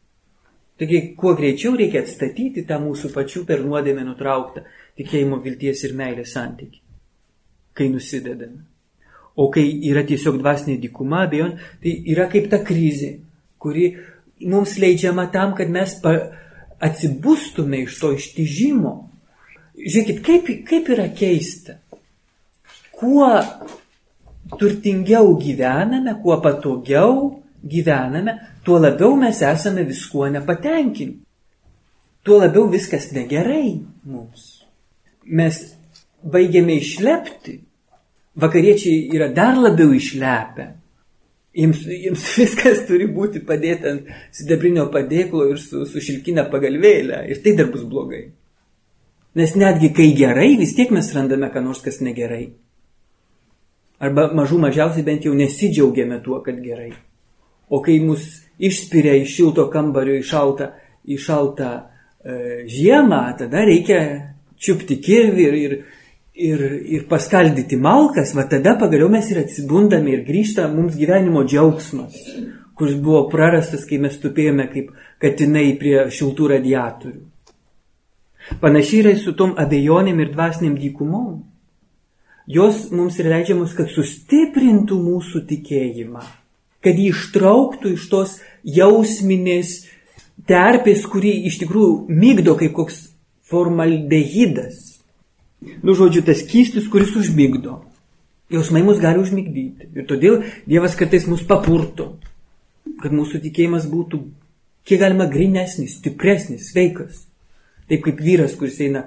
Taigi, 0.76 1.00
kuo 1.16 1.33
greičiau 1.37 1.76
reikia 1.78 2.02
atstatyti 2.04 2.66
tą 2.68 2.76
mūsų 2.83 3.11
pačių 3.14 3.47
per 3.49 3.62
nuodėmę 3.64 4.02
nutrauktą 4.04 4.66
tikėjimo, 4.99 5.38
vilties 5.45 5.85
ir 5.88 5.95
meilės 5.97 6.35
santyki, 6.37 6.83
kai 7.76 7.88
nusidedame. 7.92 8.64
O 9.37 9.49
kai 9.52 9.64
yra 9.88 10.02
tiesiog 10.09 10.38
dvasinė 10.40 10.76
dykuma, 10.80 11.25
abejon, 11.26 11.56
tai 11.80 11.92
yra 12.12 12.28
kaip 12.33 12.50
ta 12.52 12.61
krizė, 12.64 13.18
kuri 13.61 13.90
mums 14.45 14.76
leidžiama 14.80 15.26
tam, 15.33 15.52
kad 15.56 15.73
mes 15.73 15.97
atsibustume 16.80 17.83
iš 17.85 17.99
to 18.00 18.12
ištižimo. 18.16 18.95
Žiūrėkit, 19.76 20.23
kaip, 20.25 20.52
kaip 20.68 20.88
yra 20.92 21.09
keista. 21.12 21.78
Kuo 22.97 23.28
turtingiau 24.56 25.35
gyvename, 25.40 26.16
kuo 26.23 26.38
patogiau, 26.40 27.42
gyvename, 27.70 28.38
tuo 28.64 28.78
labiau 28.82 29.16
mes 29.20 29.42
esame 29.42 29.85
viskuo 29.88 30.28
nepatenkinti. 30.32 31.23
Tuo 32.26 32.40
labiau 32.42 32.66
viskas 32.70 33.12
negerai 33.14 33.76
mums. 34.11 34.64
Mes 35.26 35.61
baigiame 36.23 36.80
išlepti. 36.80 37.61
Vakariečiai 38.42 39.06
yra 39.14 39.28
dar 39.32 39.56
labiau 39.56 39.94
išlepę. 39.94 40.66
Jiems, 41.56 41.85
jiems 41.87 42.25
viskas 42.40 42.82
turi 42.88 43.06
būti 43.08 43.40
padėta 43.46 43.94
ant 43.94 44.11
sidabrinio 44.35 44.90
padėklo 44.92 45.46
ir 45.52 45.62
su, 45.62 45.87
su 45.88 46.02
šilkinė 46.02 46.49
pagalvėlė. 46.52 47.23
Ir 47.30 47.40
tai 47.44 47.54
dar 47.56 47.70
bus 47.73 47.87
blogai. 47.88 48.26
Nes 49.37 49.52
netgi 49.56 49.92
kai 49.94 50.11
gerai, 50.16 50.54
vis 50.58 50.75
tiek 50.76 50.92
mes 50.92 51.08
randame 51.14 51.49
ką 51.52 51.62
nors, 51.64 51.82
kas 51.85 52.00
negerai. 52.04 52.49
Arba 54.02 54.30
mažų 54.37 54.58
mažiausiai 54.61 55.04
bent 55.04 55.25
jau 55.25 55.32
nesidžiaugiame 55.37 56.18
tuo, 56.25 56.42
kad 56.44 56.58
gerai. 56.61 56.90
O 57.68 57.82
kai 57.82 57.99
mus 58.00 58.25
išspiria 58.58 59.16
iš 59.20 59.35
šilto 59.37 59.66
kambario 59.73 60.16
į 60.20 60.25
šaltą, 60.26 60.70
į 61.06 61.18
šaltą 61.20 61.70
e, 61.76 62.37
žiemą, 62.70 63.23
tada 63.38 63.64
reikia 63.66 64.00
čiupti 64.56 64.99
kirvį 65.02 65.46
ir, 65.46 65.56
ir, 65.61 65.76
ir, 66.49 66.66
ir 66.99 67.06
paskaldyti 67.11 67.78
malkas, 67.80 68.35
va 68.37 68.46
tada 68.49 68.76
pagaliau 68.80 69.11
mes 69.12 69.28
ir 69.32 69.42
atsibundame 69.42 70.14
ir 70.14 70.25
grįžta 70.28 70.68
mums 70.73 70.96
gyvenimo 70.96 71.44
džiaugsmas, 71.44 72.16
kuris 72.78 72.96
buvo 73.02 73.26
prarastas, 73.32 73.85
kai 73.88 73.99
mes 74.02 74.16
tupėjome 74.23 74.68
kaip 74.73 74.94
katinai 75.23 75.73
prie 75.80 76.06
šiltų 76.12 76.52
radiatorių. 76.56 77.25
Panašiai 78.62 79.02
yra 79.02 79.12
su 79.18 79.35
tom 79.35 79.56
abejonėm 79.58 80.20
ir 80.23 80.32
dvasiniam 80.32 80.78
dykumom. 80.78 81.44
jos 82.46 82.90
mums 82.94 83.18
yra 83.18 83.32
leidžiamos, 83.35 83.75
kad 83.75 83.90
sustiprintų 83.90 84.96
mūsų 85.02 85.42
tikėjimą, 85.50 86.23
kad 86.87 86.99
jį 86.99 87.11
ištrauktų 87.11 87.97
iš 87.97 88.07
tos 88.12 88.37
jausminės 88.62 89.81
terpės, 90.47 91.02
kuri 91.11 91.33
iš 91.50 91.59
tikrųjų 91.64 92.07
mygdo 92.07 92.55
kaip 92.61 92.76
koks 92.76 93.00
formaldehidas. 93.50 94.78
Nu, 95.83 95.97
žodžiu, 95.99 96.23
tas 96.26 96.45
kystis, 96.47 96.87
kuris 96.93 97.14
užmygdo. 97.19 97.81
Jausmai 98.52 98.85
mus 98.87 99.00
gali 99.02 99.19
užmygdyti. 99.23 99.90
Ir 99.97 100.07
todėl 100.07 100.43
Dievas 100.69 100.95
kartais 100.99 101.26
mus 101.26 101.43
papurto, 101.47 102.12
kad 103.02 103.14
mūsų 103.14 103.40
tikėjimas 103.43 103.88
būtų 103.90 104.21
kiek 104.87 105.02
galima 105.02 105.26
grinesnis, 105.31 105.97
stipresnis, 105.99 106.71
sveikas. 106.71 107.25
Taip 107.90 108.05
kaip 108.07 108.23
vyras, 108.23 108.55
kuris 108.59 108.78
eina 108.83 109.07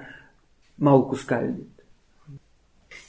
malkus 0.80 1.24
kaldyti. 1.28 1.68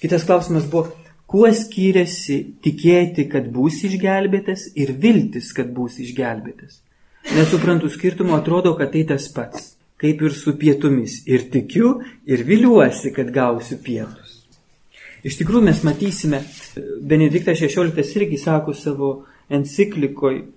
Kitas 0.04 0.24
klausimas 0.28 0.68
buvo, 0.72 0.92
kuo 1.32 1.50
skiriasi 1.56 2.38
tikėti, 2.64 3.28
kad 3.32 3.48
būsi 3.56 3.88
išgelbėtas 3.88 4.68
ir 4.80 4.92
viltis, 5.00 5.54
kad 5.56 5.72
būsi 5.76 6.04
išgelbėtas. 6.06 6.82
Nesuprantu 7.38 7.90
skirtumo, 7.94 8.36
atrodo, 8.36 8.74
kad 8.76 8.92
tai 8.92 9.06
tas 9.08 9.30
pats, 9.32 9.76
kaip 10.02 10.22
ir 10.26 10.36
su 10.36 10.58
pietumis. 10.60 11.22
Ir 11.30 11.48
tikiu, 11.54 12.00
ir 12.28 12.44
viliuosi, 12.48 13.14
kad 13.16 13.32
gausiu 13.32 13.80
pietus. 13.84 14.42
Iš 15.24 15.38
tikrųjų 15.38 15.68
mes 15.68 15.84
matysime, 15.86 16.42
Benediktas 17.06 17.62
XVI 17.62 18.06
irgi 18.18 18.40
sako 18.42 18.74
savo 18.74 19.12
enciklikoje, 19.54 20.48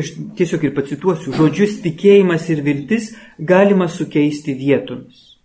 aš 0.00 0.14
tiesiog 0.38 0.64
ir 0.64 0.74
pacituosiu, 0.76 1.34
žodžius 1.36 1.78
tikėjimas 1.84 2.48
ir 2.52 2.64
viltis 2.64 3.12
galima 3.38 3.88
sukeisti 3.92 4.56
vietomis. 4.56 5.36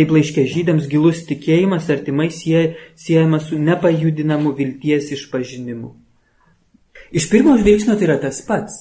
Taip 0.00 0.14
laiškė 0.16 0.46
žydams 0.48 0.86
gilus 0.88 1.18
tikėjimas 1.28 1.90
artimai 1.92 2.30
siejamas 2.32 3.50
su 3.50 3.58
nepajudinamu 3.60 4.54
vilties 4.56 5.10
išpažinimu. 5.12 5.90
Iš 7.12 7.26
pirmo 7.28 7.58
žvilgsnio 7.60 7.98
tai 8.00 8.06
yra 8.08 8.16
tas 8.22 8.38
pats. 8.46 8.78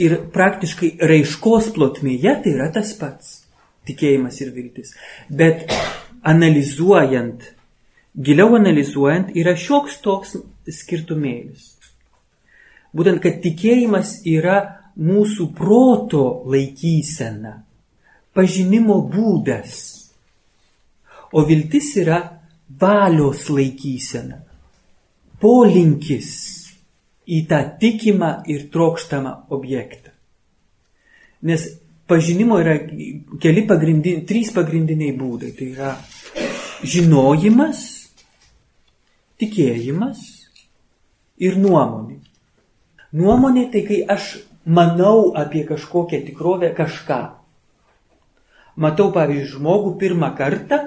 Ir 0.00 0.16
praktiškai 0.32 0.94
raiškos 1.04 1.68
plotmėje 1.76 2.32
tai 2.40 2.54
yra 2.54 2.70
tas 2.72 2.94
pats. 2.96 3.42
Tikėjimas 3.84 4.40
ir 4.40 4.54
viltis. 4.56 4.96
Bet 5.28 5.68
analizuojant, 6.24 7.44
giliau 8.16 8.56
analizuojant, 8.56 9.36
yra 9.36 9.52
šioks 9.52 10.00
toks 10.00 10.38
skirtumėlis. 10.72 11.74
Būtent, 12.96 13.20
kad 13.20 13.42
tikėjimas 13.44 14.22
yra 14.24 14.62
mūsų 14.96 15.52
proto 15.52 16.46
laikysena, 16.48 17.58
pažinimo 18.32 19.02
būdas 19.12 20.01
O 21.32 21.44
viltis 21.48 21.94
yra 22.00 22.18
valios 22.80 23.46
laikysena, 23.52 24.42
polinkis 25.40 26.32
į 27.26 27.44
tą 27.48 27.60
tikimą 27.80 28.32
ir 28.50 28.66
trokštamą 28.72 29.32
objektą. 29.54 30.12
Nes 31.42 31.64
pažinimo 32.06 32.58
yra 32.62 32.76
keli 33.42 33.64
pagrindiniai, 33.66 34.26
trys 34.28 34.52
pagrindiniai 34.54 35.14
būdai. 35.18 35.52
Tai 35.56 35.68
yra 35.72 35.92
žinojimas, 36.84 37.82
tikėjimas 39.40 40.22
ir 41.42 41.58
nuomonė. 41.58 42.20
Nuomonė 43.18 43.68
tai 43.72 43.84
kai 43.88 44.00
aš 44.08 44.34
manau 44.64 45.32
apie 45.36 45.64
kažkokią 45.68 46.22
tikrovę 46.28 46.72
kažką. 46.76 47.20
Matau, 48.82 49.10
pavyzdžiui, 49.12 49.50
žmogų 49.58 49.96
pirmą 50.00 50.30
kartą 50.36 50.78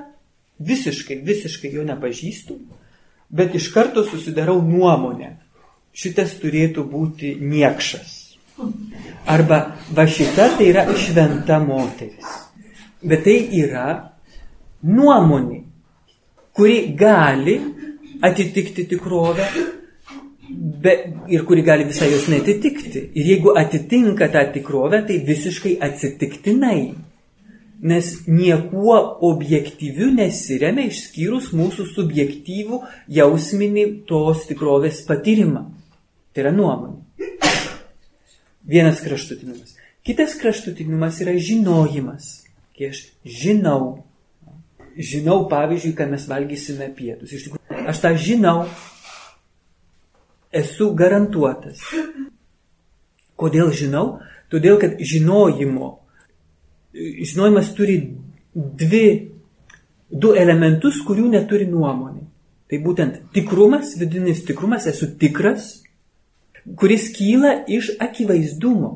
Visiškai, 0.59 1.19
visiškai 1.25 1.73
jo 1.73 1.83
nepažįstu, 1.83 2.55
bet 3.29 3.55
iš 3.55 3.69
karto 3.73 4.05
susidarau 4.07 4.61
nuomonę. 4.63 5.35
Šitas 5.95 6.35
turėtų 6.41 6.83
būti 6.91 7.35
niekšas. 7.39 8.13
Arba 9.31 9.59
va 9.95 10.05
šita 10.07 10.49
tai 10.57 10.69
yra 10.71 10.85
šventa 10.95 11.59
moteris. 11.63 12.35
Bet 13.03 13.23
tai 13.27 13.37
yra 13.59 13.87
nuomonė, 14.83 15.61
kuri 16.55 16.77
gali 16.97 17.55
atitikti 18.23 18.85
tikrovę 18.91 19.47
be, 20.83 20.93
ir 21.27 21.45
kuri 21.45 21.63
gali 21.67 21.87
visai 21.87 22.11
jos 22.11 22.27
netitikti. 22.31 23.09
Ir 23.15 23.31
jeigu 23.33 23.55
atitinka 23.59 24.29
tą 24.31 24.45
tikrovę, 24.53 25.01
tai 25.07 25.19
visiškai 25.27 25.77
atsitiktinai 25.87 26.79
nes 27.81 28.27
niekuo 28.27 28.97
objektyviu 29.25 30.11
nesiremia 30.15 30.87
išskyrus 30.89 31.51
mūsų 31.55 31.87
subjektyvų 31.91 32.81
jausminį 33.17 33.85
tos 34.09 34.45
tikrovės 34.49 35.01
patyrimą. 35.07 35.65
Tai 36.33 36.45
yra 36.45 36.53
nuomonė. 36.55 37.01
Vienas 38.65 39.01
kraštutinumas. 39.03 39.75
Kitas 40.05 40.35
kraštutinumas 40.39 41.21
yra 41.23 41.35
žinojimas. 41.37 42.45
Kai 42.75 42.89
aš 42.91 43.05
žinau, 43.23 44.05
žinau 44.97 45.45
pavyzdžiui, 45.51 45.95
ką 45.95 46.09
mes 46.11 46.25
valgysime 46.27 46.89
pietus. 46.97 47.31
Iš 47.31 47.47
tikrųjų, 47.47 47.85
aš 47.91 48.01
tą 48.03 48.11
žinau, 48.19 48.65
esu 50.55 50.89
garantuotas. 50.97 51.83
Kodėl 53.39 53.71
žinau? 53.75 54.19
Todėl, 54.51 54.79
kad 54.79 54.99
žinojimo 54.99 56.04
žinojimas 56.95 57.73
turi 57.75 57.97
dvi, 58.53 59.07
du 60.09 60.33
elementus, 60.37 61.01
kurių 61.05 61.29
neturi 61.33 61.67
nuomonė. 61.69 62.23
Tai 62.69 62.79
būtent 62.81 63.17
tikrumas, 63.35 63.93
vidinis 63.99 64.41
tikrumas, 64.47 64.87
esu 64.89 65.11
tikras, 65.19 65.83
kuris 66.79 67.11
kyla 67.13 67.59
iš 67.69 67.91
akivaizdumo. 68.01 68.93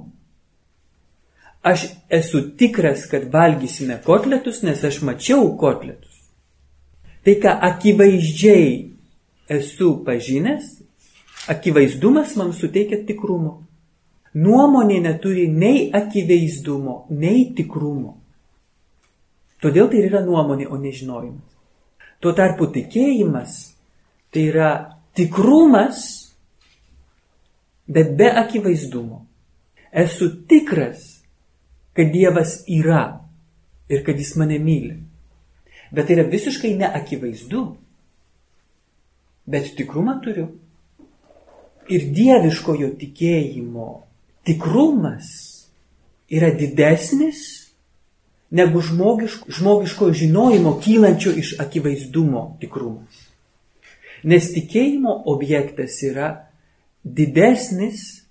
Aš 1.62 1.90
esu 2.10 2.42
tikras, 2.58 3.04
kad 3.12 3.28
valgysime 3.34 4.00
kotletus, 4.06 4.64
nes 4.64 4.84
aš 4.84 5.02
mačiau 5.06 5.52
kotletus. 5.60 6.16
Tai, 7.26 7.36
ką 7.36 7.52
akivaizdžiai 7.68 8.70
esu 9.52 9.92
pažinęs, 10.06 10.80
akivaizdumas 11.52 12.38
man 12.40 12.54
suteikia 12.56 13.04
tikrumo. 13.06 13.69
Nuomonė 14.38 15.00
neturi 15.02 15.48
nei 15.50 15.88
akivaizdumo, 15.96 17.08
nei 17.10 17.48
tikrumo. 17.58 18.18
Todėl 19.60 19.90
tai 19.90 20.04
yra 20.06 20.22
nuomonė, 20.24 20.68
o 20.70 20.78
nežinojimas. 20.78 21.56
Tuo 22.22 22.34
tarpu 22.36 22.68
tikėjimas 22.72 23.56
tai 24.30 24.46
yra 24.52 24.70
tikrumas, 25.18 26.04
bet 27.90 28.14
be 28.20 28.30
akivaizdumo. 28.44 29.24
Esu 29.90 30.30
tikras, 30.46 31.24
kad 31.98 32.12
Dievas 32.14 32.60
yra 32.70 33.24
ir 33.90 34.04
kad 34.06 34.20
Jis 34.20 34.36
mane 34.38 34.60
myli. 34.62 35.00
Bet 35.90 36.06
tai 36.06 36.20
yra 36.20 36.28
visiškai 36.30 36.76
neakivaizdu. 36.78 37.64
Bet 39.50 39.72
tikrumą 39.76 40.20
turiu. 40.22 40.52
Ir 41.90 42.06
dieviškojo 42.14 42.92
tikėjimo 43.02 43.88
tikrumas 44.50 45.26
yra 46.30 46.50
didesnis 46.50 47.70
negu 48.50 48.82
žmogiško, 48.82 49.52
žmogiško 49.52 50.14
žinojimo 50.14 50.80
kylančio 50.84 51.32
iš 51.38 51.54
akivaizdumo 51.60 52.58
tikrumas. 52.60 53.28
Nes 54.24 54.50
tikėjimo 54.54 55.14
objektas 55.30 56.02
yra 56.04 56.32
didesnis 57.04 58.24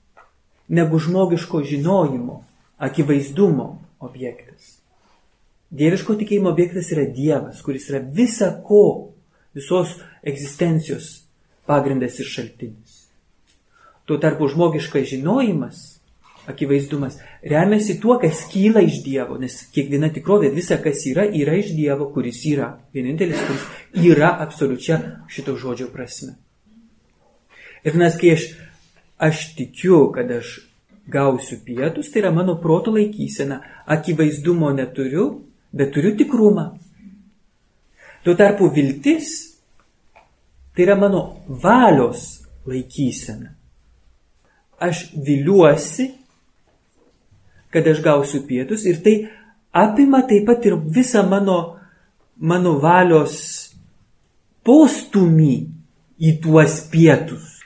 negu 0.68 0.98
žmogiško 0.98 1.62
žinojimo, 1.62 2.42
akivaizdumo 2.78 3.68
objektas. 4.00 4.74
Dieviško 5.70 6.16
tikėjimo 6.18 6.50
objektas 6.50 6.90
yra 6.92 7.06
Dievas, 7.14 7.62
kuris 7.62 7.86
yra 7.92 8.00
visa 8.02 8.50
ko, 8.66 9.12
visos 9.54 9.94
egzistencijos 10.26 11.22
pagrindas 11.68 12.18
ir 12.18 12.26
šaltinis. 12.26 13.04
Tuo 14.04 14.18
tarpu 14.18 14.48
žmogiškas 14.48 15.10
žinojimas 15.12 15.97
akivaizdumas, 16.48 17.18
remiasi 17.42 17.98
tuo, 18.00 18.16
kas 18.20 18.46
kyla 18.52 18.80
iš 18.86 19.02
Dievo, 19.04 19.36
nes 19.40 19.60
kiekviena 19.74 20.08
tikrovė, 20.14 20.50
visa, 20.54 20.78
kas 20.82 21.04
yra, 21.10 21.26
yra 21.28 21.58
iš 21.60 21.74
Dievo, 21.76 22.08
kuris 22.14 22.40
yra. 22.48 22.70
Vienintelis, 22.96 23.42
kuris 23.46 23.66
yra 24.08 24.32
absoliučia 24.44 25.00
šito 25.28 25.56
žodžio 25.60 25.90
prasme. 25.92 26.38
Ir 27.84 27.98
nes 28.00 28.16
kai 28.18 28.32
aš, 28.34 28.48
aš 29.28 29.44
tikiu, 29.58 30.08
kad 30.14 30.30
aš 30.34 30.58
gausiu 31.08 31.60
pietus, 31.64 32.10
tai 32.12 32.24
yra 32.24 32.32
mano 32.34 32.58
proto 32.60 32.92
laikysena, 32.96 33.60
akivaizdumo 33.86 34.72
neturiu, 34.76 35.28
bet 35.72 35.92
turiu 35.94 36.16
tikrumą. 36.16 36.70
Tuo 38.24 38.34
tarpu 38.36 38.68
viltis 38.74 39.30
tai 40.74 40.84
yra 40.84 40.96
mano 40.96 41.40
valios 41.48 42.42
laikysena. 42.66 43.54
Aš 44.78 45.08
viliuosi 45.26 46.17
kad 47.72 47.86
aš 47.86 48.02
gausiu 48.04 48.42
pietus 48.48 48.86
ir 48.88 49.02
tai 49.04 49.16
apima 49.72 50.22
taip 50.28 50.46
pat 50.48 50.64
ir 50.66 50.76
visą 50.76 51.24
mano, 51.28 51.58
mano 52.36 52.78
valios 52.82 53.36
postumį 54.64 55.54
į 56.18 56.34
tuos 56.42 56.80
pietus. 56.92 57.58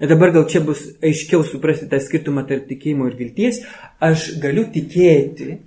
Ir 0.00 0.08
dabar 0.08 0.32
gal 0.32 0.46
čia 0.48 0.62
bus 0.64 0.80
aiškiau 1.04 1.42
suprasti 1.44 1.88
tą 1.90 1.98
skirtumą 2.00 2.46
tarp 2.48 2.64
tikėjimo 2.70 3.08
ir 3.10 3.18
vilties. 3.18 3.60
Aš 4.00 4.30
galiu 4.40 4.64
tikėti, 4.72 5.58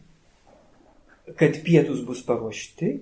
kad 1.38 1.59
pietus 1.65 2.01
bus 2.05 2.23
paruošti, 2.25 2.95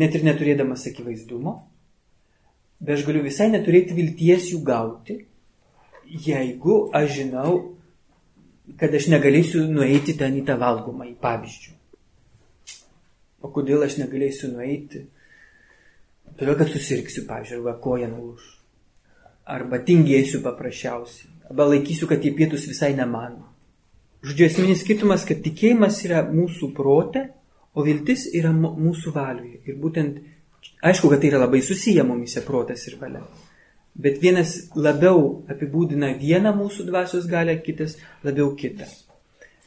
net 0.00 0.16
ir 0.16 0.24
neturėdamas 0.24 0.86
akivaizdumo, 0.88 1.58
bet 2.80 2.96
aš 2.96 3.04
galiu 3.08 3.24
visai 3.26 3.50
neturėti 3.52 3.96
vilties 3.98 4.48
jų 4.54 4.62
gauti, 4.64 5.18
jeigu 6.08 6.86
aš 6.96 7.12
žinau, 7.18 7.52
kad 8.78 8.94
aš 8.94 9.08
negalėsiu 9.12 9.64
nueiti 9.70 10.14
ten 10.18 10.36
į 10.38 10.44
tą 10.48 10.56
valgomą, 10.60 11.08
į 11.10 11.16
pavyzdžių. 11.22 11.76
O 13.40 13.50
kodėl 13.54 13.86
aš 13.86 13.96
negalėsiu 14.02 14.52
nueiti? 14.52 15.06
Todėl, 16.36 16.56
kad 16.60 16.70
susirksiu, 16.72 17.24
pavyzdžiui, 17.28 17.60
arba 17.60 17.76
koja 17.82 18.08
nulūš. 18.10 18.46
Arba 19.50 19.80
tingėsiu 19.84 20.42
paprasčiausiai. 20.44 21.30
Arba 21.50 21.66
laikysiu, 21.72 22.06
kad 22.10 22.22
tie 22.22 22.32
pietus 22.36 22.68
visai 22.70 22.92
ne 22.96 23.06
mano. 23.08 23.48
Žodžiu, 24.20 24.46
esminis 24.46 24.82
skirtumas, 24.84 25.24
kad 25.28 25.40
tikėjimas 25.44 26.02
yra 26.04 26.22
mūsų 26.28 26.70
protė, 26.76 27.30
o 27.72 27.84
viltis 27.86 28.26
yra 28.36 28.52
mūsų 28.54 29.14
valioje. 29.14 29.62
Ir 29.64 29.78
būtent, 29.80 30.20
aišku, 30.84 31.10
kad 31.12 31.22
tai 31.22 31.30
yra 31.32 31.40
labai 31.40 31.62
susiję 31.64 32.04
mumise 32.04 32.44
protas 32.44 32.84
ir 32.90 32.98
valia. 33.00 33.24
Bet 33.94 34.20
vienas 34.22 34.70
labiau 34.74 35.42
apibūdina 35.50 36.14
vieną 36.18 36.54
mūsų 36.56 36.86
dvasios 36.88 37.26
galę, 37.28 37.58
kitas 37.64 37.96
labiau 38.24 38.54
kitą. 38.56 38.86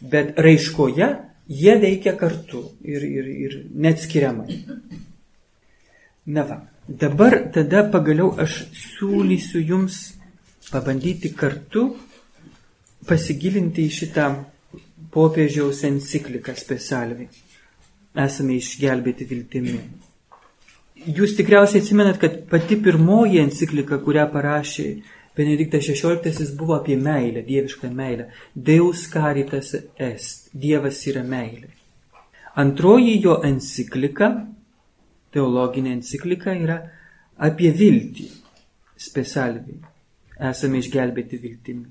Bet 0.02 0.40
raiškoje 0.40 1.10
jie 1.48 1.76
veikia 1.80 2.16
kartu 2.18 2.64
ir, 2.82 3.04
ir, 3.04 3.28
ir 3.28 3.58
neatskiriamai. 3.76 4.58
Na 6.26 6.46
va, 6.48 6.62
dabar 6.88 7.36
tada 7.54 7.84
pagaliau 7.92 8.32
aš 8.40 8.64
siūlysiu 8.72 9.60
jums 9.60 10.00
pabandyti 10.72 11.34
kartu 11.36 11.90
pasigilinti 13.08 13.84
į 13.84 13.92
šitą 13.92 14.30
popiežiaus 15.14 15.84
encikliką 15.90 16.56
specialiai. 16.58 17.28
Esame 18.24 18.56
išgelbėti 18.62 19.28
viltimi. 19.30 19.78
Jūs 21.04 21.34
tikriausiai 21.36 21.82
atsimenat, 21.84 22.18
kad 22.22 22.36
pati 22.48 22.78
pirmoji 22.80 23.42
enciklika, 23.42 23.98
kurią 24.00 24.24
parašė 24.32 24.88
Benediktas 25.36 25.88
XVI, 25.90 26.46
buvo 26.56 26.78
apie 26.78 26.96
meilę, 26.96 27.42
dievišką 27.44 27.90
meilę. 27.92 28.30
Deus 28.56 29.08
caritas 29.12 29.74
est, 29.98 30.52
Dievas 30.54 31.02
yra 31.10 31.24
meilė. 31.28 31.72
Antroji 32.56 33.18
jo 33.24 33.40
enciklika, 33.44 34.30
teologinė 35.34 35.96
enciklika, 35.98 36.54
yra 36.54 36.78
apie 37.42 37.74
viltį, 37.74 38.30
specialiai. 38.96 39.80
Esame 40.54 40.80
išgelbėti 40.84 41.40
viltimi. 41.42 41.88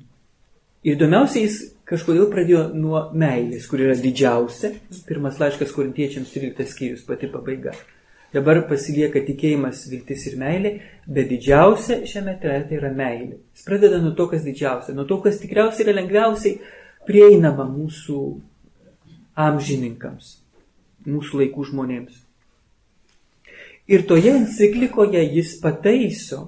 Ir 0.86 0.96
įdomiausia, 0.96 1.42
jis 1.44 1.58
kažkodėl 1.86 2.30
pradėjo 2.30 2.68
nuo 2.74 3.08
meilės, 3.18 3.66
kur 3.70 3.82
yra 3.82 3.94
didžiausia. 3.98 4.72
Pirmas 5.06 5.42
laiškas 5.42 5.74
korintiečiams 5.74 6.30
13 6.32 6.70
skyrius, 6.72 7.04
pati 7.06 7.28
pabaiga. 7.30 7.74
Dabar 8.32 8.62
pasilieka 8.64 9.20
tikėjimas, 9.26 9.82
viltis 9.92 10.22
ir 10.30 10.38
meilė, 10.40 10.70
bet 11.04 11.28
didžiausia 11.28 11.98
šiame 12.08 12.38
trete 12.40 12.78
yra 12.78 12.88
meilė. 12.96 13.36
Jis 13.52 13.66
pradeda 13.66 13.98
nuo 14.00 14.14
to, 14.16 14.24
kas 14.30 14.46
didžiausia, 14.46 14.94
nuo 14.96 15.04
to, 15.08 15.18
kas 15.20 15.36
tikriausiai 15.42 15.84
yra 15.84 15.98
lengviausiai 15.98 16.54
prieinama 17.04 17.66
mūsų 17.68 18.20
amžininkams, 19.36 20.38
mūsų 21.04 21.42
laikų 21.42 21.66
žmonėms. 21.72 22.22
Ir 23.92 24.06
toje 24.08 24.32
enciklikoje 24.38 25.20
jis 25.34 25.56
pataiso, 25.60 26.46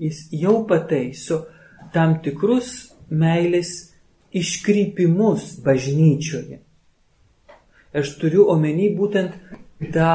jis 0.00 0.24
jau 0.32 0.62
pataiso 0.68 1.42
tam 1.92 2.16
tikrus 2.24 2.94
meilės 3.10 3.90
iškrypimus 4.32 5.58
bažnyčioje. 5.64 6.62
Aš 7.96 8.16
turiu 8.20 8.46
omeny 8.52 8.88
būtent 8.96 9.34
tą 9.92 10.12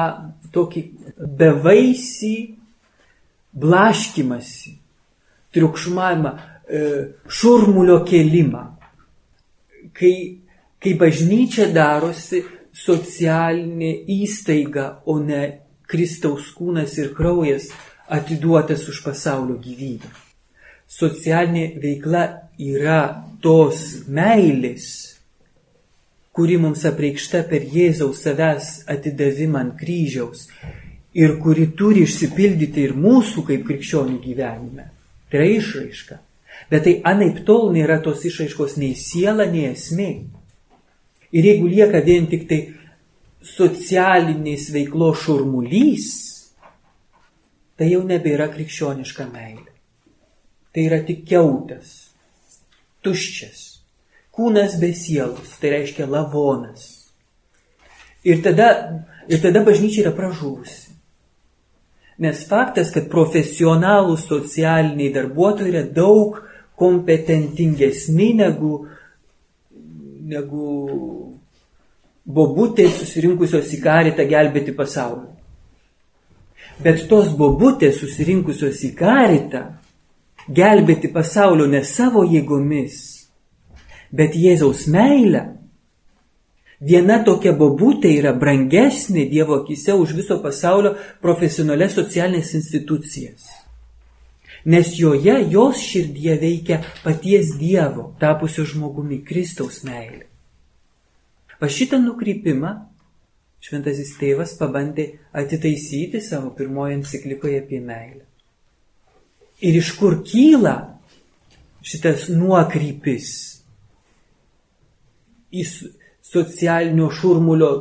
tokį 0.53 0.83
bevaisį 1.23 2.35
blaškimasi, 3.53 4.73
triukšmavimą, 5.53 6.31
e, 6.67 6.81
šurmulio 7.27 8.01
kelimą. 8.05 8.63
Kai, 9.93 10.15
kai 10.81 10.93
bažnyčia 10.97 11.69
darosi 11.73 12.43
socialinė 12.73 13.93
įstaiga, 14.09 15.03
o 15.05 15.19
ne 15.19 15.59
Kristaus 15.87 16.49
kūnas 16.57 16.97
ir 16.97 17.13
kraujas 17.13 17.69
atiduotas 18.09 18.87
už 18.89 19.03
pasaulio 19.05 19.59
gyvybę. 19.61 20.09
Socialinė 20.89 21.79
veikla 21.81 22.23
yra 22.57 23.01
tos 23.41 24.05
meilės, 24.07 25.13
kuri 26.33 26.57
mums 26.57 26.81
apreikšta 26.89 27.43
per 27.49 27.61
Jėzaus 27.69 28.23
savęs 28.25 28.87
atidavimą 28.89 29.61
ant 29.61 29.75
kryžiaus 29.77 30.47
ir 31.13 31.39
kuri 31.39 31.69
turi 31.77 32.03
išsipildyti 32.07 32.85
ir 32.87 32.95
mūsų 32.97 33.45
kaip 33.47 33.65
krikščionių 33.67 34.19
gyvenime. 34.23 34.89
Tai 35.29 35.41
yra 35.41 35.49
išraiška. 35.57 36.19
Bet 36.69 36.85
tai 36.85 36.93
anaip 37.09 37.43
tol 37.47 37.71
nėra 37.73 37.99
tos 38.05 38.23
išraiškos 38.25 38.77
nei 38.81 38.93
siela, 38.97 39.45
nei 39.49 39.67
esmė. 39.71 40.11
Ir 41.33 41.49
jeigu 41.49 41.69
lieka 41.69 42.01
vien 42.05 42.29
tik 42.29 42.47
tai 42.49 42.61
socialinės 43.43 44.69
veiklos 44.73 45.25
šurmulys, 45.25 46.09
tai 47.77 47.91
jau 47.91 48.03
nebėra 48.07 48.47
krikščioniška 48.53 49.27
meilė. 49.33 49.69
Tai 50.73 50.87
yra 50.87 51.01
tik 51.05 51.25
keutas, 51.29 51.93
tuščias, 53.05 53.73
Kūnas 54.33 54.79
be 54.81 54.89
sielos, 54.97 55.51
tai 55.61 55.75
reiškia 55.75 56.07
lavonas. 56.09 56.87
Ir 58.25 58.39
tada, 58.41 58.69
ir 59.29 59.41
tada 59.43 59.61
bažnyčia 59.61 60.07
yra 60.07 60.13
pražuvusi. 60.17 60.89
Nes 62.23 62.43
faktas, 62.47 62.91
kad 62.93 63.09
profesionalų 63.11 64.15
socialiniai 64.21 65.11
darbuotojai 65.11 65.71
yra 65.73 65.83
daug 65.83 66.39
kompetentingesni 66.79 68.31
negu, 68.37 68.73
negu 70.31 70.67
bobutės 72.23 72.95
susirinkusios 73.01 73.73
į 73.75 73.81
karitą 73.83 74.25
gelbėti 74.29 74.75
pasaulį. 74.77 75.33
Bet 76.83 77.03
tos 77.09 77.33
bobutės 77.37 77.99
susirinkusios 78.01 78.79
į 78.87 78.93
karitą 78.97 79.65
gelbėti 80.47 81.11
pasaulio 81.13 81.67
ne 81.69 81.83
savo 81.85 82.23
jėgomis, 82.27 82.95
bet 84.11 84.35
Jėzaus 84.35 84.87
meilė, 84.91 85.43
viena 86.83 87.19
tokia 87.25 87.53
bobutė 87.57 88.11
yra 88.19 88.33
brangesnė 88.35 89.25
Dievo 89.31 89.61
akise 89.61 89.95
už 89.95 90.15
viso 90.17 90.39
pasaulio 90.43 90.95
profesionalias 91.23 91.95
socialinės 91.97 92.53
institucijas. 92.59 93.49
Nes 94.65 94.93
joje 94.95 95.35
jos 95.51 95.81
širdie 95.83 96.37
veikia 96.39 96.79
paties 97.03 97.55
Dievo, 97.59 98.13
tapusio 98.19 98.63
žmogumi 98.67 99.19
Kristaus 99.27 99.81
meilė. 99.83 100.25
Pa 101.59 101.69
šitą 101.71 101.99
nukrypimą 102.03 102.73
šventasis 103.63 104.15
tėvas 104.19 104.55
pabandė 104.59 105.05
atitaisyti 105.35 106.19
savo 106.23 106.51
pirmoje 106.57 106.97
enciklikoje 106.99 107.61
apie 107.63 107.79
meilę. 107.83 108.25
Ir 109.63 109.77
iš 109.79 109.93
kur 109.99 110.17
kyla 110.27 110.75
šitas 111.83 112.27
nuokrypis 112.31 113.29
į 115.53 115.63
socialinio 116.33 117.09
šurmulio 117.13 117.71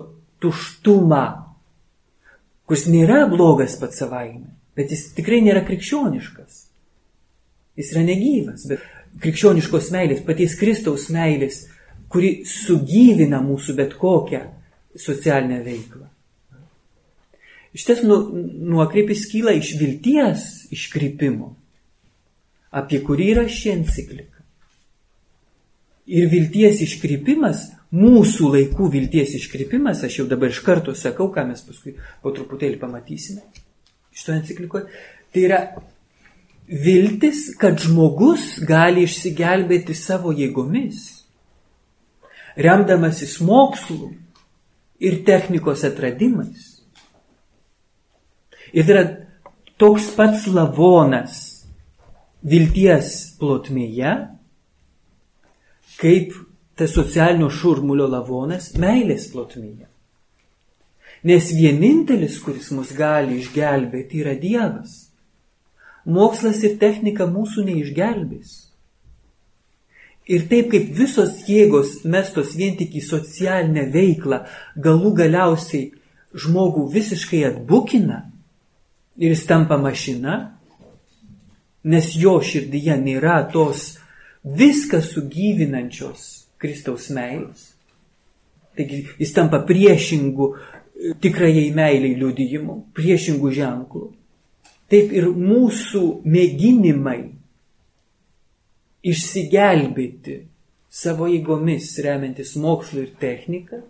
tuštumą, 0.43 1.25
kuris 2.69 2.87
nėra 2.91 3.25
blogas 3.31 3.79
pats 3.81 4.03
savaime, 4.03 4.53
bet 4.77 4.93
jis 4.93 5.09
tikrai 5.17 5.41
nėra 5.45 5.65
krikščioniškas. 5.67 6.61
Jis 7.81 7.93
yra 7.95 8.03
negyvas, 8.05 8.67
bet 8.69 8.85
krikščioniškos 9.23 9.91
meilės, 9.95 10.25
paties 10.27 10.57
Kristaus 10.61 11.09
meilės, 11.13 11.65
kuri 12.13 12.43
sugyvina 12.49 13.41
mūsų 13.45 13.77
bet 13.79 13.97
kokią 14.01 14.43
socialinę 15.01 15.63
veiklą. 15.65 16.09
Šitas 17.73 18.03
nu, 18.05 18.19
nuokrypis 18.69 19.25
kyla 19.31 19.55
iš 19.57 19.73
vilties 19.81 20.45
iškrypimo, 20.77 21.55
apie 22.77 23.01
kurį 23.05 23.31
yra 23.33 23.47
ši 23.49 23.73
enciklika 23.79 24.33
ir 26.07 26.29
vilties 26.29 26.83
iškrypimas, 26.83 27.71
mūsų 27.93 28.53
laikų 28.57 28.89
vilties 28.93 29.35
iškrypimas, 29.37 30.03
aš 30.07 30.23
jau 30.23 30.29
dabar 30.31 30.53
iš 30.53 30.63
karto 30.65 30.95
sakau, 30.97 31.29
ką 31.33 31.45
mes 31.51 31.61
paskui 31.67 31.97
po 32.23 32.33
truputėlį 32.33 32.81
pamatysime 32.81 33.45
šitoje 34.13 34.39
enciklikoje, 34.41 35.03
tai 35.33 35.45
yra 35.47 35.61
viltis, 36.69 37.51
kad 37.61 37.81
žmogus 37.81 38.59
gali 38.69 39.07
išsigelbėti 39.07 39.97
savo 39.97 40.33
jėgomis, 40.37 41.25
remdamasis 42.57 43.39
mokslu 43.45 44.13
ir 45.03 45.23
technikos 45.27 45.85
atradimais. 45.89 46.69
Ir 48.73 48.87
tai 48.87 48.95
yra 48.95 49.05
toks 49.81 50.13
pats 50.17 50.47
lavonas 50.49 51.41
vilties 52.43 53.37
plotmėje, 53.41 54.15
kaip 56.01 56.33
tas 56.77 56.93
socialinio 56.95 57.51
šurmulio 57.53 58.09
lavonas 58.09 58.73
meilės 58.81 59.29
plotmėje. 59.33 59.89
Nes 61.29 61.53
vienintelis, 61.55 62.41
kuris 62.43 62.73
mus 62.75 62.91
gali 62.97 63.39
išgelbėti, 63.39 64.23
yra 64.25 64.35
Dievas. 64.39 64.97
Mokslas 66.05 66.65
ir 66.67 66.79
technika 66.81 67.29
mūsų 67.31 67.67
neišgelbės. 67.69 68.57
Ir 70.27 70.49
taip 70.51 70.71
kaip 70.73 70.91
visos 70.97 71.43
jėgos 71.47 72.01
mestos 72.07 72.57
vien 72.59 72.75
tik 72.79 72.95
į 72.99 73.05
socialinę 73.07 73.87
veiklą, 73.95 74.43
galų 74.79 75.13
galiausiai 75.19 75.93
žmogų 76.35 76.89
visiškai 76.91 77.43
atbukina 77.51 78.23
ir 79.19 79.35
jis 79.35 79.47
tampa 79.47 79.79
mašina, 79.79 80.37
nes 81.85 82.15
jo 82.19 82.39
širdyje 82.43 82.97
nėra 83.03 83.41
tos 83.53 83.97
viską 84.43 85.03
sugyvinančios 85.05 86.31
Kristaus 86.63 87.11
meilės. 87.15 87.73
Taigi 88.79 89.03
jis 89.21 89.35
tampa 89.37 89.61
priešingų 89.69 90.49
tikrajai 91.23 91.69
meiliai 91.75 92.17
liudijimu, 92.19 92.79
priešingų 92.97 93.53
ženklų. 93.59 94.07
Taip 94.93 95.13
ir 95.17 95.29
mūsų 95.33 96.03
mėginimai 96.29 97.21
išsigelbėti 99.03 100.43
savo 100.93 101.27
įgomis 101.33 101.95
remiantis 102.05 102.55
mokslu 102.61 103.07
ir 103.07 103.15
technika, 103.21 103.81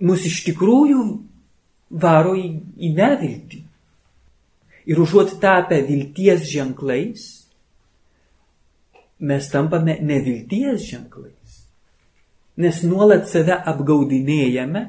mus 0.00 0.24
iš 0.24 0.40
tikrųjų 0.48 1.02
varo 2.00 2.32
į, 2.38 2.48
į 2.80 2.92
neviltį. 2.96 3.60
Ir 4.90 5.02
užuot 5.04 5.36
tapę 5.42 5.82
vilties 5.86 6.48
ženklais, 6.48 7.26
mes 9.20 9.50
tampame 9.52 9.98
nevilties 10.00 10.86
ženklais. 10.88 11.60
Nes 12.60 12.80
nuolat 12.84 13.28
save 13.28 13.56
apgaudinėjame, 13.72 14.82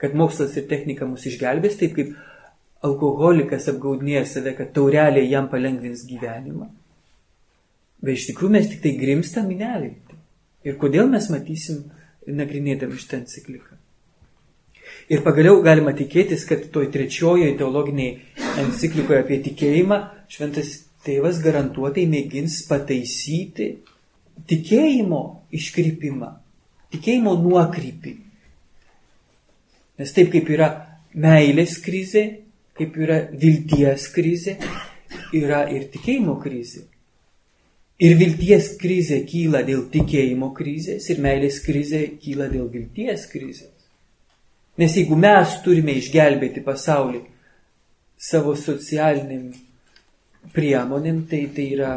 kad 0.00 0.16
mokslas 0.16 0.56
ir 0.58 0.66
technika 0.70 1.06
mus 1.06 1.26
išgelbės, 1.28 1.78
taip 1.80 1.96
kaip 1.96 2.12
alkoholikas 2.86 3.68
apgaudinėja 3.72 4.24
save, 4.28 4.54
kad 4.58 4.72
taurelė 4.76 5.24
jam 5.28 5.48
palengvins 5.52 6.06
gyvenimą. 6.08 6.70
Bet 8.00 8.16
iš 8.16 8.30
tikrųjų 8.30 8.54
mes 8.56 8.70
tik 8.70 8.82
tai 8.84 8.94
grimstam 8.96 9.50
į 9.52 9.58
neviltį. 9.60 10.18
Ir 10.64 10.76
kodėl 10.80 11.08
mes 11.12 11.26
matysim, 11.32 11.84
nagrinėdami 12.26 12.98
šitą 13.00 13.20
encikliką. 13.20 13.76
Ir 15.10 15.24
pagaliau 15.24 15.60
galima 15.64 15.92
tikėtis, 15.96 16.44
kad 16.46 16.68
toj 16.72 16.88
trečiojoje 16.94 17.56
teologiniai 17.58 18.20
enciklikoje 18.62 19.24
apie 19.24 19.40
tikėjimą 19.42 19.98
šventas 20.30 20.76
tėvas 21.06 21.40
garantuotai 21.44 22.06
mėgins 22.10 22.60
pataisyti 22.68 23.70
tikėjimo 24.50 25.22
iškrypimą, 25.56 26.30
tikėjimo 26.94 27.34
nuokrypį. 27.40 28.14
Nes 30.00 30.14
taip 30.16 30.30
kaip 30.32 30.48
yra 30.52 30.70
meilės 31.12 31.76
krizė, 31.84 32.24
kaip 32.78 32.96
yra 32.96 33.20
vilties 33.36 34.06
krizė, 34.14 34.56
yra 35.36 35.66
ir 35.72 35.90
tikėjimo 35.92 36.38
krizė. 36.40 36.86
Ir 38.00 38.14
vilties 38.16 38.70
krizė 38.80 39.18
kyla 39.28 39.60
dėl 39.66 39.82
tikėjimo 39.92 40.54
krizės, 40.56 41.10
ir 41.12 41.20
meilės 41.20 41.58
krizė 41.60 42.06
kyla 42.22 42.46
dėl 42.48 42.70
vilties 42.72 43.26
krizės. 43.28 43.74
Nes 44.80 44.94
jeigu 44.96 45.18
mes 45.20 45.58
turime 45.64 45.92
išgelbėti 46.00 46.62
pasaulį 46.64 47.20
savo 48.16 48.54
socialiniam 48.56 49.50
priemonėm, 50.54 51.24
tai 51.30 51.44
tai 51.54 51.66
yra 51.76 51.92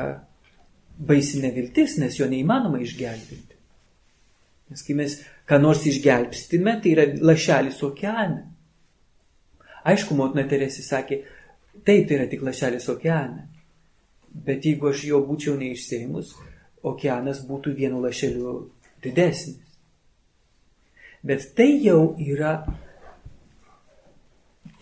baisinė 0.97 1.51
viltis, 1.55 1.97
nes 2.01 2.17
jo 2.19 2.27
neįmanoma 2.29 2.81
išgelbėti. 2.83 3.59
Nes 4.71 4.83
kai 4.85 4.95
mes 4.97 5.17
ką 5.49 5.59
nors 5.61 5.83
išgelbstime, 5.89 6.77
tai 6.81 6.93
yra 6.95 7.07
lašelis 7.21 7.81
okeane. 7.85 8.43
Aišku, 9.83 10.15
motina 10.15 10.45
Teresė 10.47 10.85
sakė, 10.85 11.19
taip, 11.83 12.07
tai 12.07 12.19
yra 12.19 12.29
tik 12.31 12.45
lašelis 12.45 12.87
okeane. 12.93 13.49
Bet 14.33 14.65
jeigu 14.65 14.89
aš 14.89 15.03
jo 15.09 15.19
būčiau 15.27 15.57
neišsėmus, 15.59 16.31
okeanas 16.83 17.43
būtų 17.47 17.75
vienu 17.77 17.99
lašeliu 18.03 18.55
didesnis. 19.03 19.59
Bet 21.23 21.45
tai 21.55 21.69
jau 21.83 22.15
yra 22.19 22.57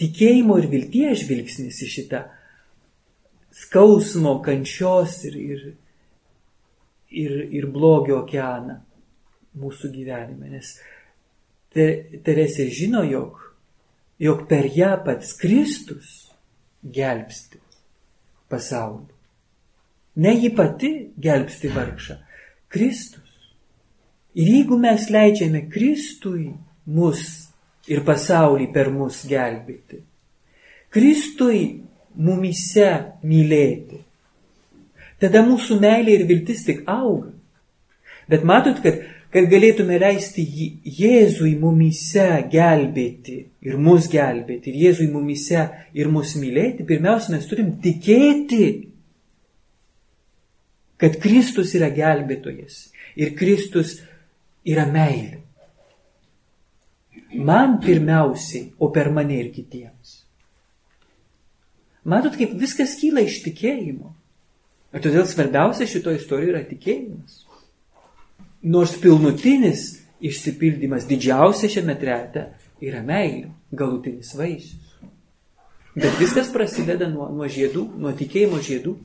tikėjimo 0.02 0.58
ir 0.58 0.70
vilties 0.72 1.26
žvilgsnis 1.26 1.82
į 1.86 1.90
šitą 1.96 2.22
skausmo, 3.52 4.40
kančios 4.46 5.20
ir, 5.28 5.36
ir, 5.36 5.68
ir, 7.10 7.38
ir 7.52 7.68
blogio 7.72 8.22
okeaną 8.24 8.80
mūsų 9.60 9.92
gyvenime. 9.94 10.50
Nes 10.56 10.76
Teresė 11.72 12.66
žino, 12.68 13.00
jog, 13.08 13.38
jog 14.20 14.44
per 14.50 14.68
ją 14.76 14.92
pats 15.06 15.32
Kristus 15.40 16.10
gelbsti 16.84 17.62
pasaulį. 18.52 19.08
Ne 20.20 20.34
ji 20.36 20.50
pati 20.52 20.92
gelbsti 21.16 21.72
vargšą. 21.72 22.18
Kristus. 22.72 23.30
Ir 24.36 24.48
jeigu 24.48 24.76
mes 24.80 25.08
leidžiame 25.12 25.64
Kristui 25.72 26.50
mus 26.92 27.24
ir 27.92 28.04
pasaulį 28.08 28.68
per 28.76 28.92
mus 28.92 29.24
gelbėti, 29.28 30.02
Kristui 30.92 31.64
mumise 32.16 32.90
mylėti, 33.24 34.02
tada 35.22 35.44
mūsų 35.46 35.80
meilė 35.82 36.20
ir 36.20 36.28
viltis 36.30 36.66
tik 36.68 36.84
auga. 36.90 37.32
Bet 38.32 38.46
matot, 38.48 38.78
kad, 38.84 39.02
kad 39.34 39.50
galėtume 39.52 39.98
leisti 40.00 40.46
Jėzui 40.86 41.56
mumise 41.60 42.30
gelbėti 42.52 43.38
ir 43.68 43.78
mus 43.78 44.08
gelbėti, 44.12 44.72
ir 44.72 44.86
Jėzui 44.88 45.10
mumise 45.12 45.68
ir 45.94 46.10
mus 46.12 46.38
mylėti, 46.40 46.88
pirmiausia, 46.88 47.36
mes 47.36 47.50
turim 47.50 47.76
tikėti 47.84 48.92
kad 51.02 51.18
Kristus 51.18 51.74
yra 51.78 51.90
gelbėtojas 51.90 52.92
ir 53.18 53.34
Kristus 53.38 53.98
yra 54.68 54.86
meilė. 54.86 55.40
Man 57.32 57.80
pirmiausiai, 57.82 58.68
o 58.78 58.92
per 58.94 59.10
mane 59.16 59.40
ir 59.40 59.50
kitiems. 59.56 60.21
Matot, 62.08 62.36
kaip 62.38 62.56
viskas 62.58 62.96
kyla 62.98 63.24
iš 63.28 63.42
tikėjimo. 63.46 64.12
Ir 64.92 65.04
todėl 65.04 65.28
svarbiausia 65.30 65.88
šito 65.88 66.14
istorijoje 66.16 66.54
yra 66.56 66.64
tikėjimas. 66.68 67.44
Nors 68.62 68.96
pilnutinis 69.02 69.86
išsipildymas 70.22 71.08
didžiausia 71.10 71.70
šiame 71.72 71.96
trete 72.02 72.48
yra 72.84 73.02
meilė, 73.06 73.52
galutinis 73.74 74.34
vaisius. 74.38 74.92
Bet 75.96 76.20
viskas 76.20 76.52
prasideda 76.54 77.10
nuo, 77.12 77.28
nuo 77.36 77.48
žiedų, 77.52 77.86
nuo 78.00 78.14
tikėjimo 78.18 78.62
žiedų. 78.64 78.96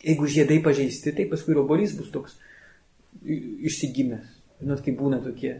Jeigu 0.00 0.30
žiedai 0.32 0.60
pažeisti, 0.64 1.12
tai 1.12 1.26
paskui 1.28 1.58
obolys 1.60 1.92
bus 1.98 2.08
toks 2.12 2.38
išsigimęs. 3.20 4.38
Žinot, 4.62 4.80
kaip 4.84 4.96
būna 5.00 5.20
tokie 5.24 5.58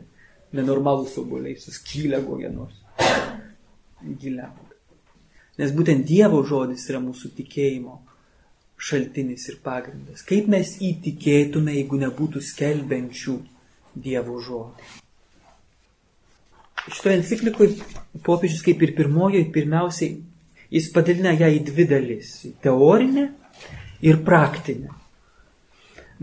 nenormalūs 0.56 1.18
oboliai, 1.20 1.60
suskylę 1.60 2.22
kokie 2.24 2.50
nors. 2.52 2.80
Giliam. 4.20 4.56
Nes 5.60 5.74
būtent 5.76 6.06
Dievo 6.08 6.40
žodis 6.46 6.86
yra 6.88 7.02
mūsų 7.04 7.34
tikėjimo 7.36 7.98
šaltinis 8.80 9.44
ir 9.52 9.58
pagrindas. 9.64 10.24
Kaip 10.24 10.48
mes 10.48 10.72
įtikėtume, 10.80 11.74
jeigu 11.76 12.00
nebūtų 12.00 12.40
skelbiančių 12.44 13.36
Dievo 14.00 14.38
žodį. 14.40 14.88
Šitoje 16.88 17.18
enciklikoje 17.18 17.74
popiežius 18.24 18.64
kaip 18.64 18.80
ir 18.82 18.94
pirmojoje, 18.96 19.50
pirmiausiai, 19.52 20.16
jis 20.72 20.88
padalina 20.94 21.34
ją 21.36 21.50
į 21.52 21.60
dvi 21.68 21.86
dalis. 21.90 22.32
Teorinę 22.64 23.26
ir 24.06 24.22
praktinė. 24.24 24.94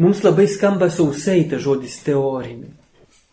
Mums 0.01 0.23
labai 0.25 0.47
skamba 0.49 0.89
sausai 0.93 1.43
ta 1.49 1.61
žodis 1.61 1.99
teorinė. 2.05 2.71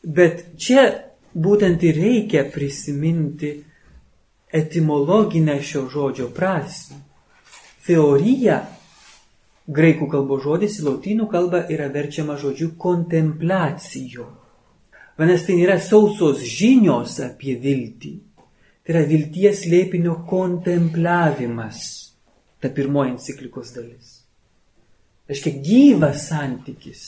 Bet 0.04 0.44
čia 0.60 0.84
būtent 1.32 1.82
ir 1.84 1.96
reikia 1.96 2.44
prisiminti 2.52 3.54
etimologinę 4.54 5.58
šio 5.62 5.88
žodžio 5.90 6.28
prasme. 6.34 7.00
Teorija, 7.84 8.60
graikų 9.68 10.08
kalbos 10.12 10.44
žodis 10.44 10.78
į 10.80 10.86
lautynų 10.86 11.26
kalbą 11.32 11.64
yra 11.74 11.90
verčiama 11.92 12.38
žodžiu 12.40 12.70
kontempliacijo. 12.80 14.28
Vadinasi, 15.18 15.46
tai 15.46 15.58
nėra 15.58 15.76
sausos 15.82 16.42
žinios 16.46 17.18
apie 17.22 17.58
viltį. 17.60 18.14
Tai 18.84 18.94
yra 18.94 19.04
vilties 19.08 19.64
lėpinio 19.70 20.16
kontempliavimas. 20.28 21.80
Ta 22.60 22.70
pirmoji 22.72 23.14
enciklikos 23.14 23.72
dalis. 23.76 24.20
Reiškia 25.28 25.60
gyvas 25.64 26.26
santykis 26.28 27.04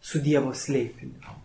su 0.00 0.20
Dievo 0.24 0.54
slėpiniu. 0.56 1.39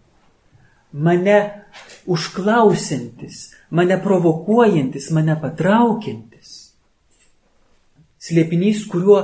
Mane 0.96 1.66
užklausantis, 2.06 3.52
mane 3.70 3.98
provokuojantis, 4.04 5.10
mane 5.12 5.36
patraukiantis. 5.42 6.54
Slėpinys, 8.26 8.86
kuriuo, 8.90 9.20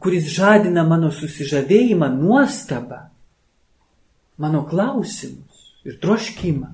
kuris 0.00 0.28
žadina 0.32 0.84
mano 0.86 1.10
susižavėjimą, 1.12 2.08
nuostabą, 2.14 3.02
mano 4.40 4.62
klausimus 4.70 5.72
ir 5.86 5.98
troškimą. 6.02 6.70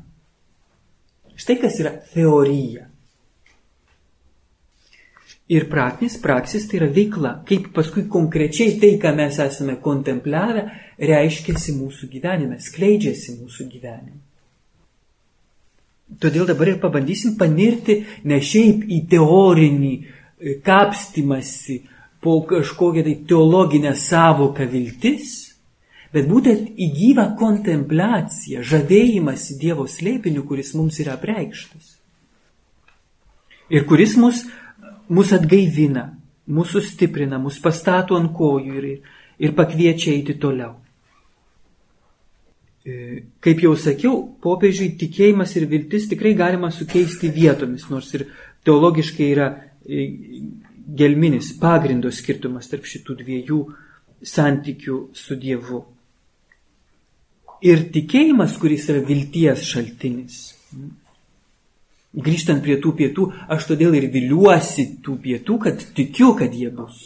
Štai 1.39 1.57
kas 1.63 1.79
yra 1.81 1.95
teorija. 2.13 2.89
Ir 5.53 5.67
praktinis, 5.69 6.19
praksis 6.23 6.69
tai 6.69 6.79
yra 6.79 6.89
veikla, 6.93 7.33
kaip 7.49 7.73
paskui 7.77 8.05
konkrečiai 8.09 8.77
tai, 8.81 8.93
ką 9.01 9.11
mes 9.17 9.41
esame 9.43 9.79
kontempliavę, 9.83 10.69
reiškiasi 11.03 11.75
mūsų 11.77 12.09
gyvenime, 12.13 12.61
skleidžiasi 12.63 13.41
mūsų 13.41 13.67
gyvenime. 13.73 14.21
Todėl 16.21 16.47
dabar 16.49 16.73
ir 16.73 16.81
pabandysim 16.83 17.37
panirti 17.39 18.03
ne 18.29 18.41
šiaip 18.43 18.85
į 18.91 18.99
teorinį 19.13 19.93
e, 19.97 20.59
kapstimąsi 20.65 21.79
po 22.23 22.41
kažkokią 22.47 23.05
tai 23.07 23.15
teologinę 23.29 23.95
savoką 23.99 24.67
viltis, 24.71 25.33
bet 26.13 26.29
būtent 26.29 26.77
į 26.77 26.89
gyvą 26.99 27.27
kontempliaciją, 27.41 28.63
žavėjimąsi 28.63 29.57
Dievo 29.59 29.89
slėpiniu, 29.89 30.45
kuris 30.47 30.75
mums 30.79 31.01
yra 31.03 31.17
preikštas. 31.19 31.97
Ir 33.73 33.87
kuris 33.89 34.19
mus, 34.21 34.45
mus 35.09 35.33
atgaivina, 35.33 36.11
mūsų 36.47 36.85
stiprina, 36.85 37.41
mus 37.41 37.59
pastato 37.63 38.19
ant 38.21 38.35
kojų 38.37 38.79
ir, 38.79 38.89
ir 39.41 39.57
pakviečia 39.57 40.13
eiti 40.13 40.37
toliau. 40.39 40.82
E, 42.83 43.23
kaip 43.39 43.61
jau 43.63 43.77
sakiau, 43.79 44.17
popiežiui 44.43 44.97
tikėjimas 44.99 45.53
ir 45.55 45.69
viltis 45.71 46.09
tikrai 46.11 46.33
galima 46.35 46.73
sukeisti 46.75 47.31
vietomis, 47.31 47.85
nors 47.93 48.09
ir 48.19 48.25
teologiškai 48.67 49.29
yra 49.31 49.47
e, 49.87 50.09
gelminis 50.99 51.53
pagrindo 51.63 52.11
skirtumas 52.11 52.67
tarp 52.73 52.89
šitų 52.91 53.17
dviejų 53.21 53.61
santykių 54.27 54.99
su 55.15 55.39
Dievu. 55.39 55.85
Ir 57.63 57.87
tikėjimas, 57.95 58.59
kuris 58.59 58.89
yra 58.91 59.05
vilties 59.07 59.63
šaltinis. 59.63 60.43
Grįžtant 62.13 62.67
prie 62.67 62.81
tų 62.83 62.97
pietų, 62.99 63.29
aš 63.47 63.71
todėl 63.71 63.95
ir 63.95 64.11
viliuosi 64.11 64.89
tų 65.07 65.21
pietų, 65.23 65.63
kad 65.63 65.87
tikiu, 65.95 66.35
kad 66.35 66.51
jie 66.51 66.75
bus. 66.75 66.99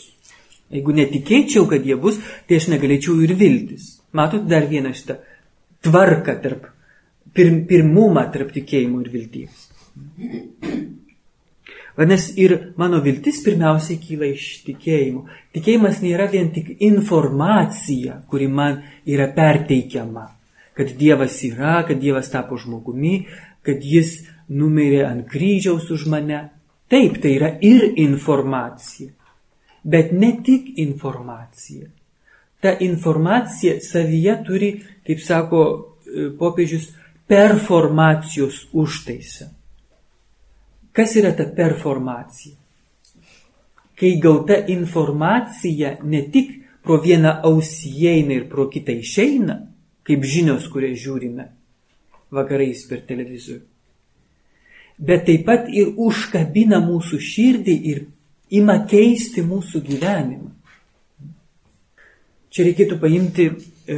Jeigu 0.73 0.97
netikėčiau, 0.97 1.69
kad 1.69 1.85
jie 1.85 2.01
bus, 2.01 2.17
tai 2.49 2.57
aš 2.59 2.73
negalėčiau 2.73 3.21
ir 3.23 3.37
viltis. 3.37 3.99
Matot 4.17 4.49
dar 4.49 4.65
vieną 4.73 4.97
šitą 4.97 5.21
tvarką 5.87 6.37
tarp, 6.43 6.69
pirm, 7.35 7.63
pirmumą 7.71 8.27
tarp 8.35 8.53
tikėjimo 8.55 9.01
ir 9.05 9.13
vilties. 9.15 9.67
Vadinasi, 11.97 12.35
ir 12.37 12.53
mano 12.77 13.01
viltis 13.01 13.39
pirmiausiai 13.45 13.97
kyla 14.03 14.29
iš 14.29 14.47
tikėjimo. 14.67 15.25
Tikėjimas 15.57 16.03
nėra 16.05 16.27
vien 16.29 16.51
tik 16.53 16.75
informacija, 16.85 18.19
kuri 18.29 18.51
man 18.53 18.83
yra 19.09 19.31
perteikiama, 19.33 20.27
kad 20.77 20.93
Dievas 20.99 21.39
yra, 21.49 21.79
kad 21.89 21.97
Dievas 22.03 22.29
tapo 22.29 22.59
žmogumi, 22.61 23.23
kad 23.65 23.81
Jis 23.81 24.27
numirė 24.53 25.07
ant 25.09 25.25
kryžiaus 25.31 25.89
už 25.91 26.05
mane. 26.13 26.51
Taip, 26.93 27.17
tai 27.23 27.33
yra 27.39 27.55
ir 27.65 27.89
informacija. 27.99 29.09
Bet 29.83 30.13
ne 30.13 30.35
tik 30.45 30.77
informacija. 30.83 31.89
Ta 32.61 32.77
informacija 32.85 33.81
savyje 33.81 34.37
turi 34.45 34.71
kaip 35.07 35.23
sako 35.23 35.63
e, 35.67 36.29
popiežius, 36.39 36.91
performacijos 37.27 38.67
užtaisą. 38.73 39.49
Kas 40.97 41.17
yra 41.19 41.33
ta 41.37 41.45
performacija? 41.57 42.55
Kai 43.97 44.13
gauta 44.21 44.59
informacija 44.69 45.97
ne 46.05 46.23
tik 46.33 46.53
pro 46.85 47.01
vieną 47.03 47.33
ausį 47.49 47.93
įeina 48.03 48.37
ir 48.37 48.49
pro 48.51 48.69
kitą 48.73 48.95
išeina, 49.01 49.59
kaip 50.07 50.25
žinios, 50.25 50.69
kurias 50.71 51.01
žiūrime 51.03 51.49
vakarais 52.37 52.83
per 52.89 53.03
televizorių, 53.07 53.63
bet 54.99 55.27
taip 55.29 55.45
pat 55.47 55.69
ir 55.73 55.93
užkabina 55.97 56.81
mūsų 56.85 57.21
širdį 57.23 57.77
ir 57.93 58.05
ima 58.51 58.79
keisti 58.89 59.45
mūsų 59.47 59.83
gyvenimą. 59.87 60.51
Čia 62.51 62.69
reikėtų 62.71 62.99
paimti 63.03 63.47
e, 63.51 63.97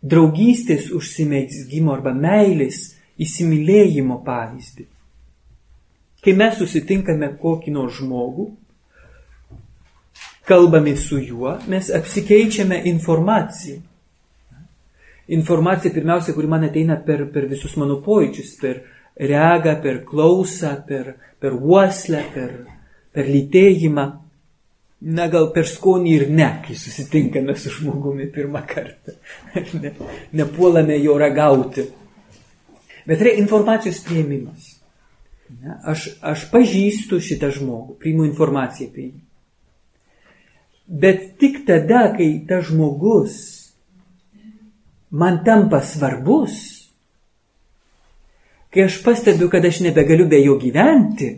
draugystės 0.00 0.88
užsimėgsgymo 0.96 1.92
arba 1.92 2.14
meilės 2.16 2.96
įsimylėjimo 3.20 4.20
pavyzdį. 4.24 4.86
Kai 6.20 6.34
mes 6.36 6.56
susitinkame 6.60 7.30
kokį 7.40 7.72
nors 7.72 7.98
žmogų, 8.00 8.50
kalbame 10.48 10.96
su 10.96 11.20
juo, 11.20 11.54
mes 11.68 11.92
apsikeičiame 11.94 12.82
informaciją. 12.90 13.80
Informacija 15.30 15.92
pirmiausia, 15.94 16.34
kuri 16.34 16.48
man 16.50 16.66
ateina 16.66 16.96
per, 17.06 17.28
per 17.30 17.46
visus 17.48 17.76
mano 17.78 18.00
pojūčius, 18.02 18.56
per 18.60 18.80
regą, 19.30 19.76
per 19.84 20.02
klausą, 20.08 20.74
per, 20.88 21.12
per 21.38 21.54
uoslę, 21.54 22.24
per, 22.34 22.56
per 23.14 23.28
lytėjimą 23.30 24.06
na 25.00 25.28
gal 25.32 25.48
per 25.54 25.68
skonį 25.68 26.10
ir 26.12 26.26
ne, 26.32 26.48
kai 26.64 26.76
susitinkame 26.76 27.54
su 27.56 27.72
žmogumi 27.72 28.28
pirmą 28.32 28.62
kartą. 28.68 29.16
Ne, 29.80 29.94
nepuolame 30.36 30.98
jo 31.00 31.16
ragauti. 31.18 31.86
Bet 33.08 33.22
yra 33.24 33.32
informacijos 33.40 34.02
prieimimas. 34.04 34.76
Ne, 35.50 35.78
aš, 35.88 36.10
aš 36.20 36.44
pažįstu 36.52 37.18
šitą 37.24 37.50
žmogų, 37.56 37.96
priimu 38.02 38.28
informaciją 38.28 38.90
apie 38.90 39.06
jį. 39.08 39.18
Bet 41.00 41.24
tik 41.40 41.62
tada, 41.66 42.10
kai 42.16 42.28
tas 42.48 42.68
žmogus 42.68 43.38
man 45.10 45.40
tampa 45.46 45.80
svarbus, 45.86 46.56
kai 48.70 48.84
aš 48.86 49.00
pastebiu, 49.02 49.48
kad 49.50 49.64
aš 49.66 49.80
nebegaliu 49.86 50.28
be 50.30 50.38
jo 50.42 50.58
gyventi, 50.58 51.30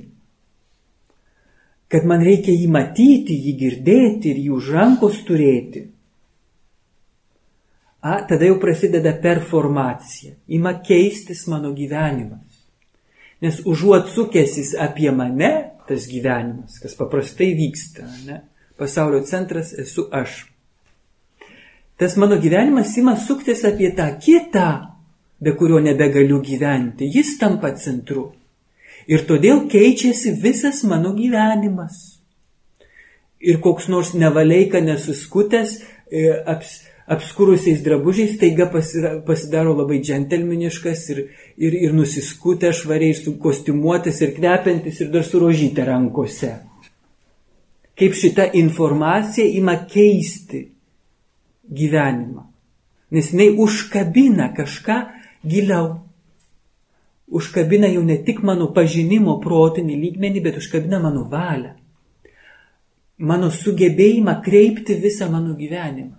kad 1.92 2.06
man 2.08 2.22
reikia 2.24 2.54
jį 2.56 2.68
matyti, 2.72 3.36
jį 3.36 3.52
girdėti 3.60 4.32
ir 4.32 4.52
už 4.56 4.70
rankos 4.72 5.18
turėti. 5.28 5.90
A, 8.02 8.22
tada 8.26 8.48
jau 8.48 8.56
prasideda 8.58 9.12
performacija, 9.22 10.32
ima 10.48 10.72
keistis 10.82 11.44
mano 11.52 11.70
gyvenimas. 11.76 12.64
Nes 13.44 13.60
užuot 13.68 14.08
sukęsis 14.10 14.72
apie 14.80 15.12
mane, 15.14 15.52
tas 15.86 16.08
gyvenimas, 16.10 16.80
kas 16.82 16.96
paprastai 16.98 17.52
vyksta, 17.58 18.08
ne? 18.26 18.40
pasaulio 18.80 19.20
centras 19.28 19.74
esu 19.78 20.08
aš. 20.10 20.46
Tas 22.00 22.16
mano 22.16 22.40
gyvenimas 22.42 22.96
ima 22.98 23.14
suktis 23.20 23.62
apie 23.68 23.92
tą 23.94 24.08
kitą, 24.18 24.68
be 25.42 25.52
kurio 25.58 25.78
nebegaliu 25.84 26.40
gyventi. 26.42 27.06
Jis 27.06 27.36
tampa 27.38 27.74
centru. 27.78 28.30
Ir 29.10 29.24
todėl 29.26 29.66
keičiasi 29.70 30.36
visas 30.42 30.82
mano 30.86 31.12
gyvenimas. 31.16 32.20
Ir 33.42 33.58
koks 33.62 33.88
nors 33.90 34.12
nevaleika 34.14 34.80
nesuskutęs, 34.80 35.80
e, 36.06 36.28
aps, 36.46 36.82
apskurusiais 37.06 37.82
drabužiais, 37.82 38.36
taiga 38.38 38.68
pasidaro 39.26 39.74
labai 39.74 39.98
džentelminiškas 40.02 41.08
ir, 41.10 41.24
ir, 41.58 41.74
ir 41.88 41.96
nusiskutęs 41.96 42.84
švariai, 42.84 43.16
su 43.18 43.34
kostiumuotis 43.42 44.20
ir 44.22 44.36
kvepiantis 44.36 45.00
ir 45.02 45.10
dar 45.14 45.26
su 45.26 45.42
rožytė 45.42 45.86
rankose. 45.88 46.52
Kaip 47.98 48.14
šita 48.16 48.48
informacija 48.58 49.44
ima 49.44 49.74
keisti 49.90 50.68
gyvenimą. 51.68 52.46
Nes 53.12 53.28
jinai 53.32 53.50
užkabina 53.60 54.52
kažką 54.56 55.02
giliau 55.44 55.98
užkabina 57.32 57.88
jau 57.92 58.02
ne 58.04 58.18
tik 58.26 58.42
mano 58.44 58.70
pažinimo 58.76 59.38
protinį 59.40 59.98
lygmenį, 60.04 60.42
bet 60.44 60.58
užkabina 60.60 61.00
mano 61.02 61.24
valią, 61.32 61.74
mano 63.18 63.50
sugebėjimą 63.50 64.38
kreipti 64.44 64.98
visą 65.00 65.30
mano 65.32 65.56
gyvenimą. 65.58 66.18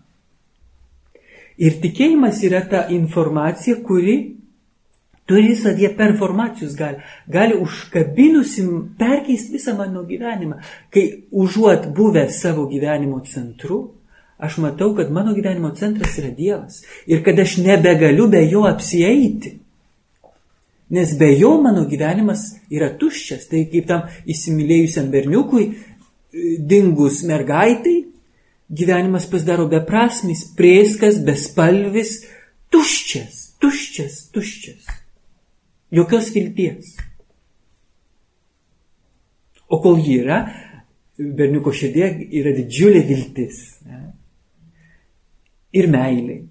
Ir 1.61 1.75
tikėjimas 1.83 2.39
yra 2.47 2.63
ta 2.65 2.87
informacija, 2.89 3.77
kuri 3.85 4.15
turi 5.29 5.55
savyje 5.55 5.91
performacijos 5.97 6.75
gali, 6.75 7.03
gali 7.27 7.57
užkabinusim 7.61 8.95
perkeisti 8.99 9.53
visą 9.57 9.75
mano 9.77 10.03
gyvenimą. 10.07 10.59
Kai 10.89 11.05
užuot 11.31 11.91
buvęs 11.95 12.41
savo 12.41 12.65
gyvenimo 12.71 13.21
centru, 13.29 13.83
aš 14.37 14.57
matau, 14.57 14.95
kad 14.97 15.11
mano 15.11 15.35
gyvenimo 15.37 15.71
centras 15.77 16.17
yra 16.19 16.33
Dievas 16.35 16.81
ir 17.07 17.23
kad 17.23 17.39
aš 17.39 17.57
nebegaliu 17.57 18.27
be 18.27 18.41
jo 18.49 18.65
apsieiti. 18.67 19.59
Nes 20.93 21.13
be 21.17 21.31
jo 21.39 21.55
mano 21.61 21.87
gyvenimas 21.89 22.51
yra 22.69 22.91
tuščias. 22.99 23.47
Tai 23.49 23.63
kaip 23.71 23.87
tam 23.89 24.07
įsimylėjusiam 24.29 25.09
berniukui, 25.13 25.71
dingus 26.59 27.21
mergaitai, 27.25 27.97
gyvenimas 28.69 29.25
pasidaro 29.29 29.65
beprasmis, 29.71 30.45
prieskas, 30.57 31.21
bespalvis, 31.25 32.19
tuščias. 32.73 33.41
tuščias, 33.63 34.15
tuščias. 34.35 34.87
Jokios 35.93 36.29
vilties. 36.35 36.97
O 39.71 39.79
kol 39.81 40.01
ji 40.03 40.17
yra, 40.19 40.39
berniuko 41.17 41.71
širdė 41.71 42.09
yra 42.41 42.51
didžiulė 42.57 43.05
viltis. 43.07 43.61
Ne? 43.87 44.01
Ir 45.73 45.87
meilė, 45.89 46.41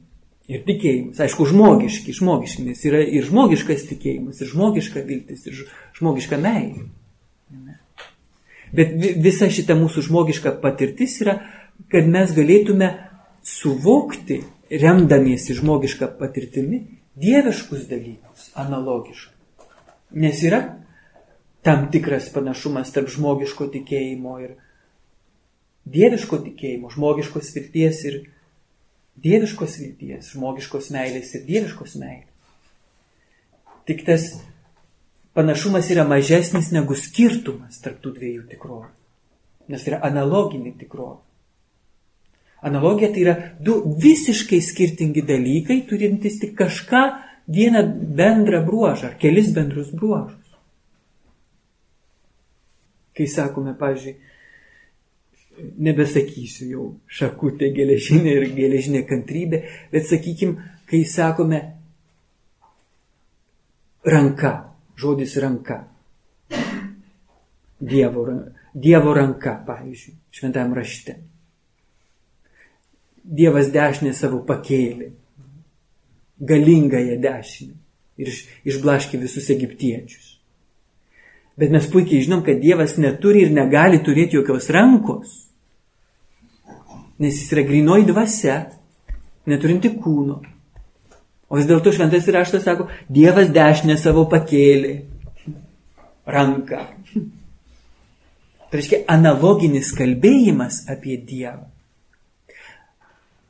ir 0.52 0.64
tikėjimas. 0.66 1.20
Aišku, 1.24 1.46
žmogiški, 1.50 2.14
žmogiški, 2.16 2.66
nes 2.68 2.82
yra 2.88 3.02
ir 3.02 3.26
žmogiškas 3.28 3.86
tikėjimas, 3.90 4.40
ir 4.42 4.50
žmogiška 4.52 5.04
viltis, 5.08 5.46
ir 5.48 5.62
žmogiška 5.98 6.38
meilė. 6.42 6.88
Bet 8.72 8.94
visa 9.20 9.50
šita 9.52 9.76
mūsų 9.76 10.06
žmogiška 10.08 10.54
patirtis 10.62 11.18
yra, 11.24 11.38
kad 11.92 12.08
mes 12.08 12.32
galėtume 12.36 12.88
suvokti, 13.44 14.40
remdamiesi 14.72 15.56
žmogišką 15.58 16.08
patirtimi, 16.16 16.84
dieviškus 17.20 17.84
dalykus, 17.90 18.48
analogiškai. 18.56 19.36
Nes 20.22 20.40
yra 20.44 20.62
tam 21.64 21.90
tikras 21.92 22.30
panašumas 22.32 22.92
tarp 22.94 23.10
žmogiško 23.12 23.68
tikėjimo 23.74 24.38
ir 24.42 24.54
dieviško 25.92 26.40
tikėjimo, 26.46 26.90
žmogiškos 26.94 27.52
vilties 27.56 28.00
ir 28.08 28.18
dieviškos 29.20 29.76
vilties, 29.80 30.30
žmogiškos 30.32 30.90
meilės 30.94 31.34
ir 31.36 31.44
dieviškos 31.48 31.96
meilės. 32.00 32.30
Tik 33.88 34.04
tas 34.06 34.28
panašumas 35.34 35.90
yra 35.90 36.06
mažesnis 36.08 36.70
negu 36.72 36.96
skirtumas 36.98 37.80
tarp 37.82 38.00
tų 38.02 38.14
dviejų 38.18 38.46
tikrovų. 38.54 38.88
Nes 39.72 39.84
tai 39.84 39.94
yra 39.94 40.02
analoginė 40.06 40.74
tikrovė. 40.78 41.20
Analogija 42.62 43.10
tai 43.10 43.22
yra 43.24 43.34
du 43.58 43.80
visiškai 43.98 44.60
skirtingi 44.62 45.24
dalykai, 45.26 45.80
turintys 45.88 46.38
tik 46.38 46.54
kažką 46.58 47.02
vieną 47.50 47.82
bendrą 48.14 48.60
bruožą 48.66 49.10
ar 49.10 49.16
kelis 49.18 49.50
bendrus 49.54 49.90
bruožus. 49.90 50.38
Kai 53.18 53.26
sakome, 53.28 53.74
pavyzdžiui, 53.78 54.14
nebesakysiu 55.82 56.68
jau 56.70 56.86
šakutė 57.06 57.70
geležinė 57.76 58.34
ir 58.38 58.48
geležinė 58.56 59.02
kantrybė, 59.08 59.62
bet 59.92 60.08
sakykim, 60.08 60.56
kai 60.88 61.02
sakome 61.08 61.60
ranka, 64.04 64.52
žodis 64.96 65.36
ranka. 65.42 65.82
Dievo, 67.82 68.26
dievo 68.74 69.14
ranka, 69.14 69.56
pavyzdžiui, 69.66 70.16
šventam 70.30 70.74
rašte. 70.74 71.16
Dievas 73.22 73.70
dešinę 73.74 74.12
savo 74.14 74.42
pakėlė, 74.46 75.12
galingąją 76.42 77.18
dešinę 77.22 77.74
ir 78.22 78.30
išblaškė 78.68 79.18
visus 79.22 79.48
egiptiečius. 79.54 80.32
Bet 81.58 81.70
mes 81.70 81.86
puikiai 81.92 82.24
žinom, 82.24 82.42
kad 82.46 82.60
Dievas 82.62 82.96
neturi 82.98 83.44
ir 83.46 83.52
negali 83.52 84.00
turėti 84.04 84.38
jokios 84.38 84.70
rankos, 84.72 85.34
nes 87.22 87.38
jis 87.38 87.52
yra 87.54 87.62
grinoji 87.66 88.08
dvasia, 88.08 88.56
neturinti 89.46 89.92
kūno. 89.94 90.40
O 91.52 91.58
vis 91.58 91.68
dėlto 91.68 91.92
šventas 91.94 92.26
raštas 92.32 92.64
sako, 92.66 92.88
Dievas 93.12 93.52
dešinę 93.52 93.98
savo 94.00 94.24
pakėlė 94.30 94.94
ranką. 96.26 96.86
Tai 98.72 98.80
reiškia 98.80 99.02
analoginis 99.12 99.92
kalbėjimas 99.92 100.86
apie 100.90 101.18
Dievą. 101.20 101.68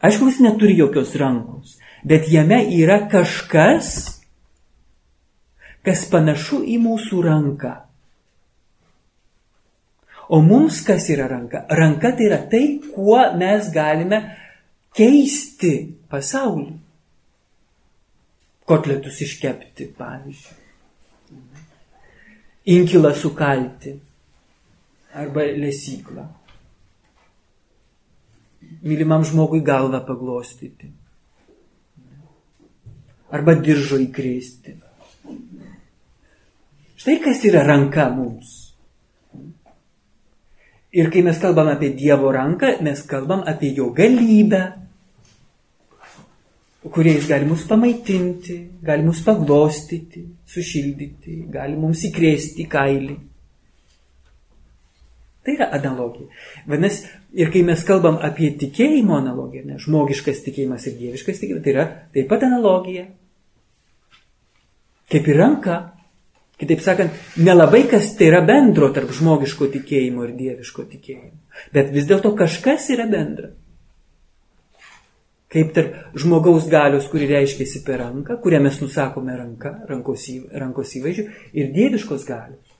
Aišku, 0.02 0.26
jis 0.26 0.40
neturi 0.42 0.74
jokios 0.74 1.12
rankos, 1.14 1.76
bet 2.02 2.26
jame 2.26 2.58
yra 2.74 3.04
kažkas, 3.06 3.92
kas 5.86 6.02
panašu 6.10 6.64
į 6.66 6.80
mūsų 6.82 7.22
ranką. 7.22 7.76
O 10.32 10.40
mums 10.40 10.80
kas 10.86 11.08
yra 11.12 11.26
ranka? 11.28 11.66
Ranka 11.68 12.14
tai 12.16 12.26
yra 12.30 12.40
tai, 12.52 12.64
kuo 12.94 13.20
mes 13.36 13.68
galime 13.74 14.22
keisti 14.96 15.74
pasaulį. 16.08 16.72
Kotletus 18.68 19.18
iškepti, 19.26 19.90
pavyzdžiui. 19.98 20.60
Inkilą 22.72 23.10
sukalti 23.18 23.96
arba 25.18 25.44
lesyklą 25.58 26.28
mylimam 28.82 29.24
žmogui 29.24 29.62
galvą 29.62 30.00
paglostyti. 30.06 30.90
Arba 33.32 33.54
diržo 33.56 33.96
įkrėsti. 34.02 34.74
Štai 37.00 37.16
kas 37.24 37.40
yra 37.48 37.64
ranka 37.66 38.08
mums. 38.12 38.61
Ir 40.93 41.09
kai 41.09 41.22
mes 41.24 41.38
kalbam 41.40 41.70
apie 41.72 41.95
Dievo 41.97 42.32
ranką, 42.34 42.76
mes 42.84 43.01
kalbam 43.09 43.45
apie 43.49 43.72
jo 43.76 43.88
galybę, 43.97 44.62
kuriais 46.93 47.28
gali 47.28 47.47
mus 47.49 47.64
pamaitinti, 47.68 48.59
gali 48.82 49.07
mus 49.07 49.22
paglostyti, 49.24 50.24
sušildyti, 50.53 51.45
gali 51.53 51.78
mums 51.78 52.03
įkrėsti 52.11 52.66
kailį. 52.68 53.16
Tai 55.43 55.55
yra 55.57 55.70
analogija. 55.74 56.28
Vadinasi, 56.70 57.09
ir 57.34 57.51
kai 57.55 57.64
mes 57.66 57.80
kalbam 57.86 58.20
apie 58.22 58.53
tikėjimo 58.61 59.16
analogiją, 59.18 59.64
ne, 59.66 59.78
žmogiškas 59.82 60.45
tikėjimas 60.45 60.86
ir 60.86 60.99
dieviškas 61.01 61.40
tikėjimas, 61.40 61.64
tai 61.64 61.72
yra 61.74 61.86
taip 62.14 62.28
pat 62.30 62.47
analogija. 62.47 63.09
Kaip 65.11 65.28
ir 65.28 65.40
ranka. 65.40 65.80
Kitaip 66.62 66.82
sakant, 66.84 67.16
nelabai 67.42 67.82
kas 67.90 68.12
tai 68.18 68.30
yra 68.30 68.42
bendro 68.46 68.92
tarp 68.94 69.10
žmogiško 69.16 69.68
tikėjimo 69.74 70.26
ir 70.28 70.36
dieviško 70.38 70.86
tikėjimo. 70.94 71.34
Bet 71.74 71.90
vis 71.94 72.06
dėlto 72.06 72.34
kažkas 72.38 72.88
yra 72.94 73.08
bendra. 73.10 73.50
Kaip 75.52 75.72
tarp 75.76 76.16
žmogaus 76.16 76.68
galios, 76.72 77.10
kuri 77.12 77.26
reiškiasi 77.28 77.82
per 77.84 78.00
ranką, 78.00 78.38
kurią 78.40 78.62
mes 78.64 78.78
nusakome 78.80 79.34
ranka, 79.36 79.74
rankos, 79.90 80.28
į, 80.32 80.38
rankos 80.62 80.94
įvaizdžių, 80.96 81.26
ir 81.58 81.74
dieviškos 81.74 82.24
galios 82.30 82.72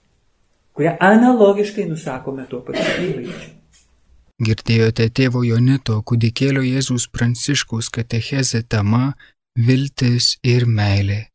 kurią 0.73 0.97
analogiškai 0.99 1.85
nusakome 1.89 2.45
tuo 2.49 2.61
pačiu 2.65 3.09
įvaizdžiu. 3.09 3.51
Girdėjote 4.43 5.05
tėvo 5.17 5.43
Jonito 5.45 5.99
kūdikėlio 6.09 6.63
Jėzus 6.65 7.05
Pranciškaus 7.13 7.91
katechezė 7.93 8.63
tema 8.67 9.13
Viltis 9.67 10.33
ir 10.43 10.65
meilė. 10.65 11.27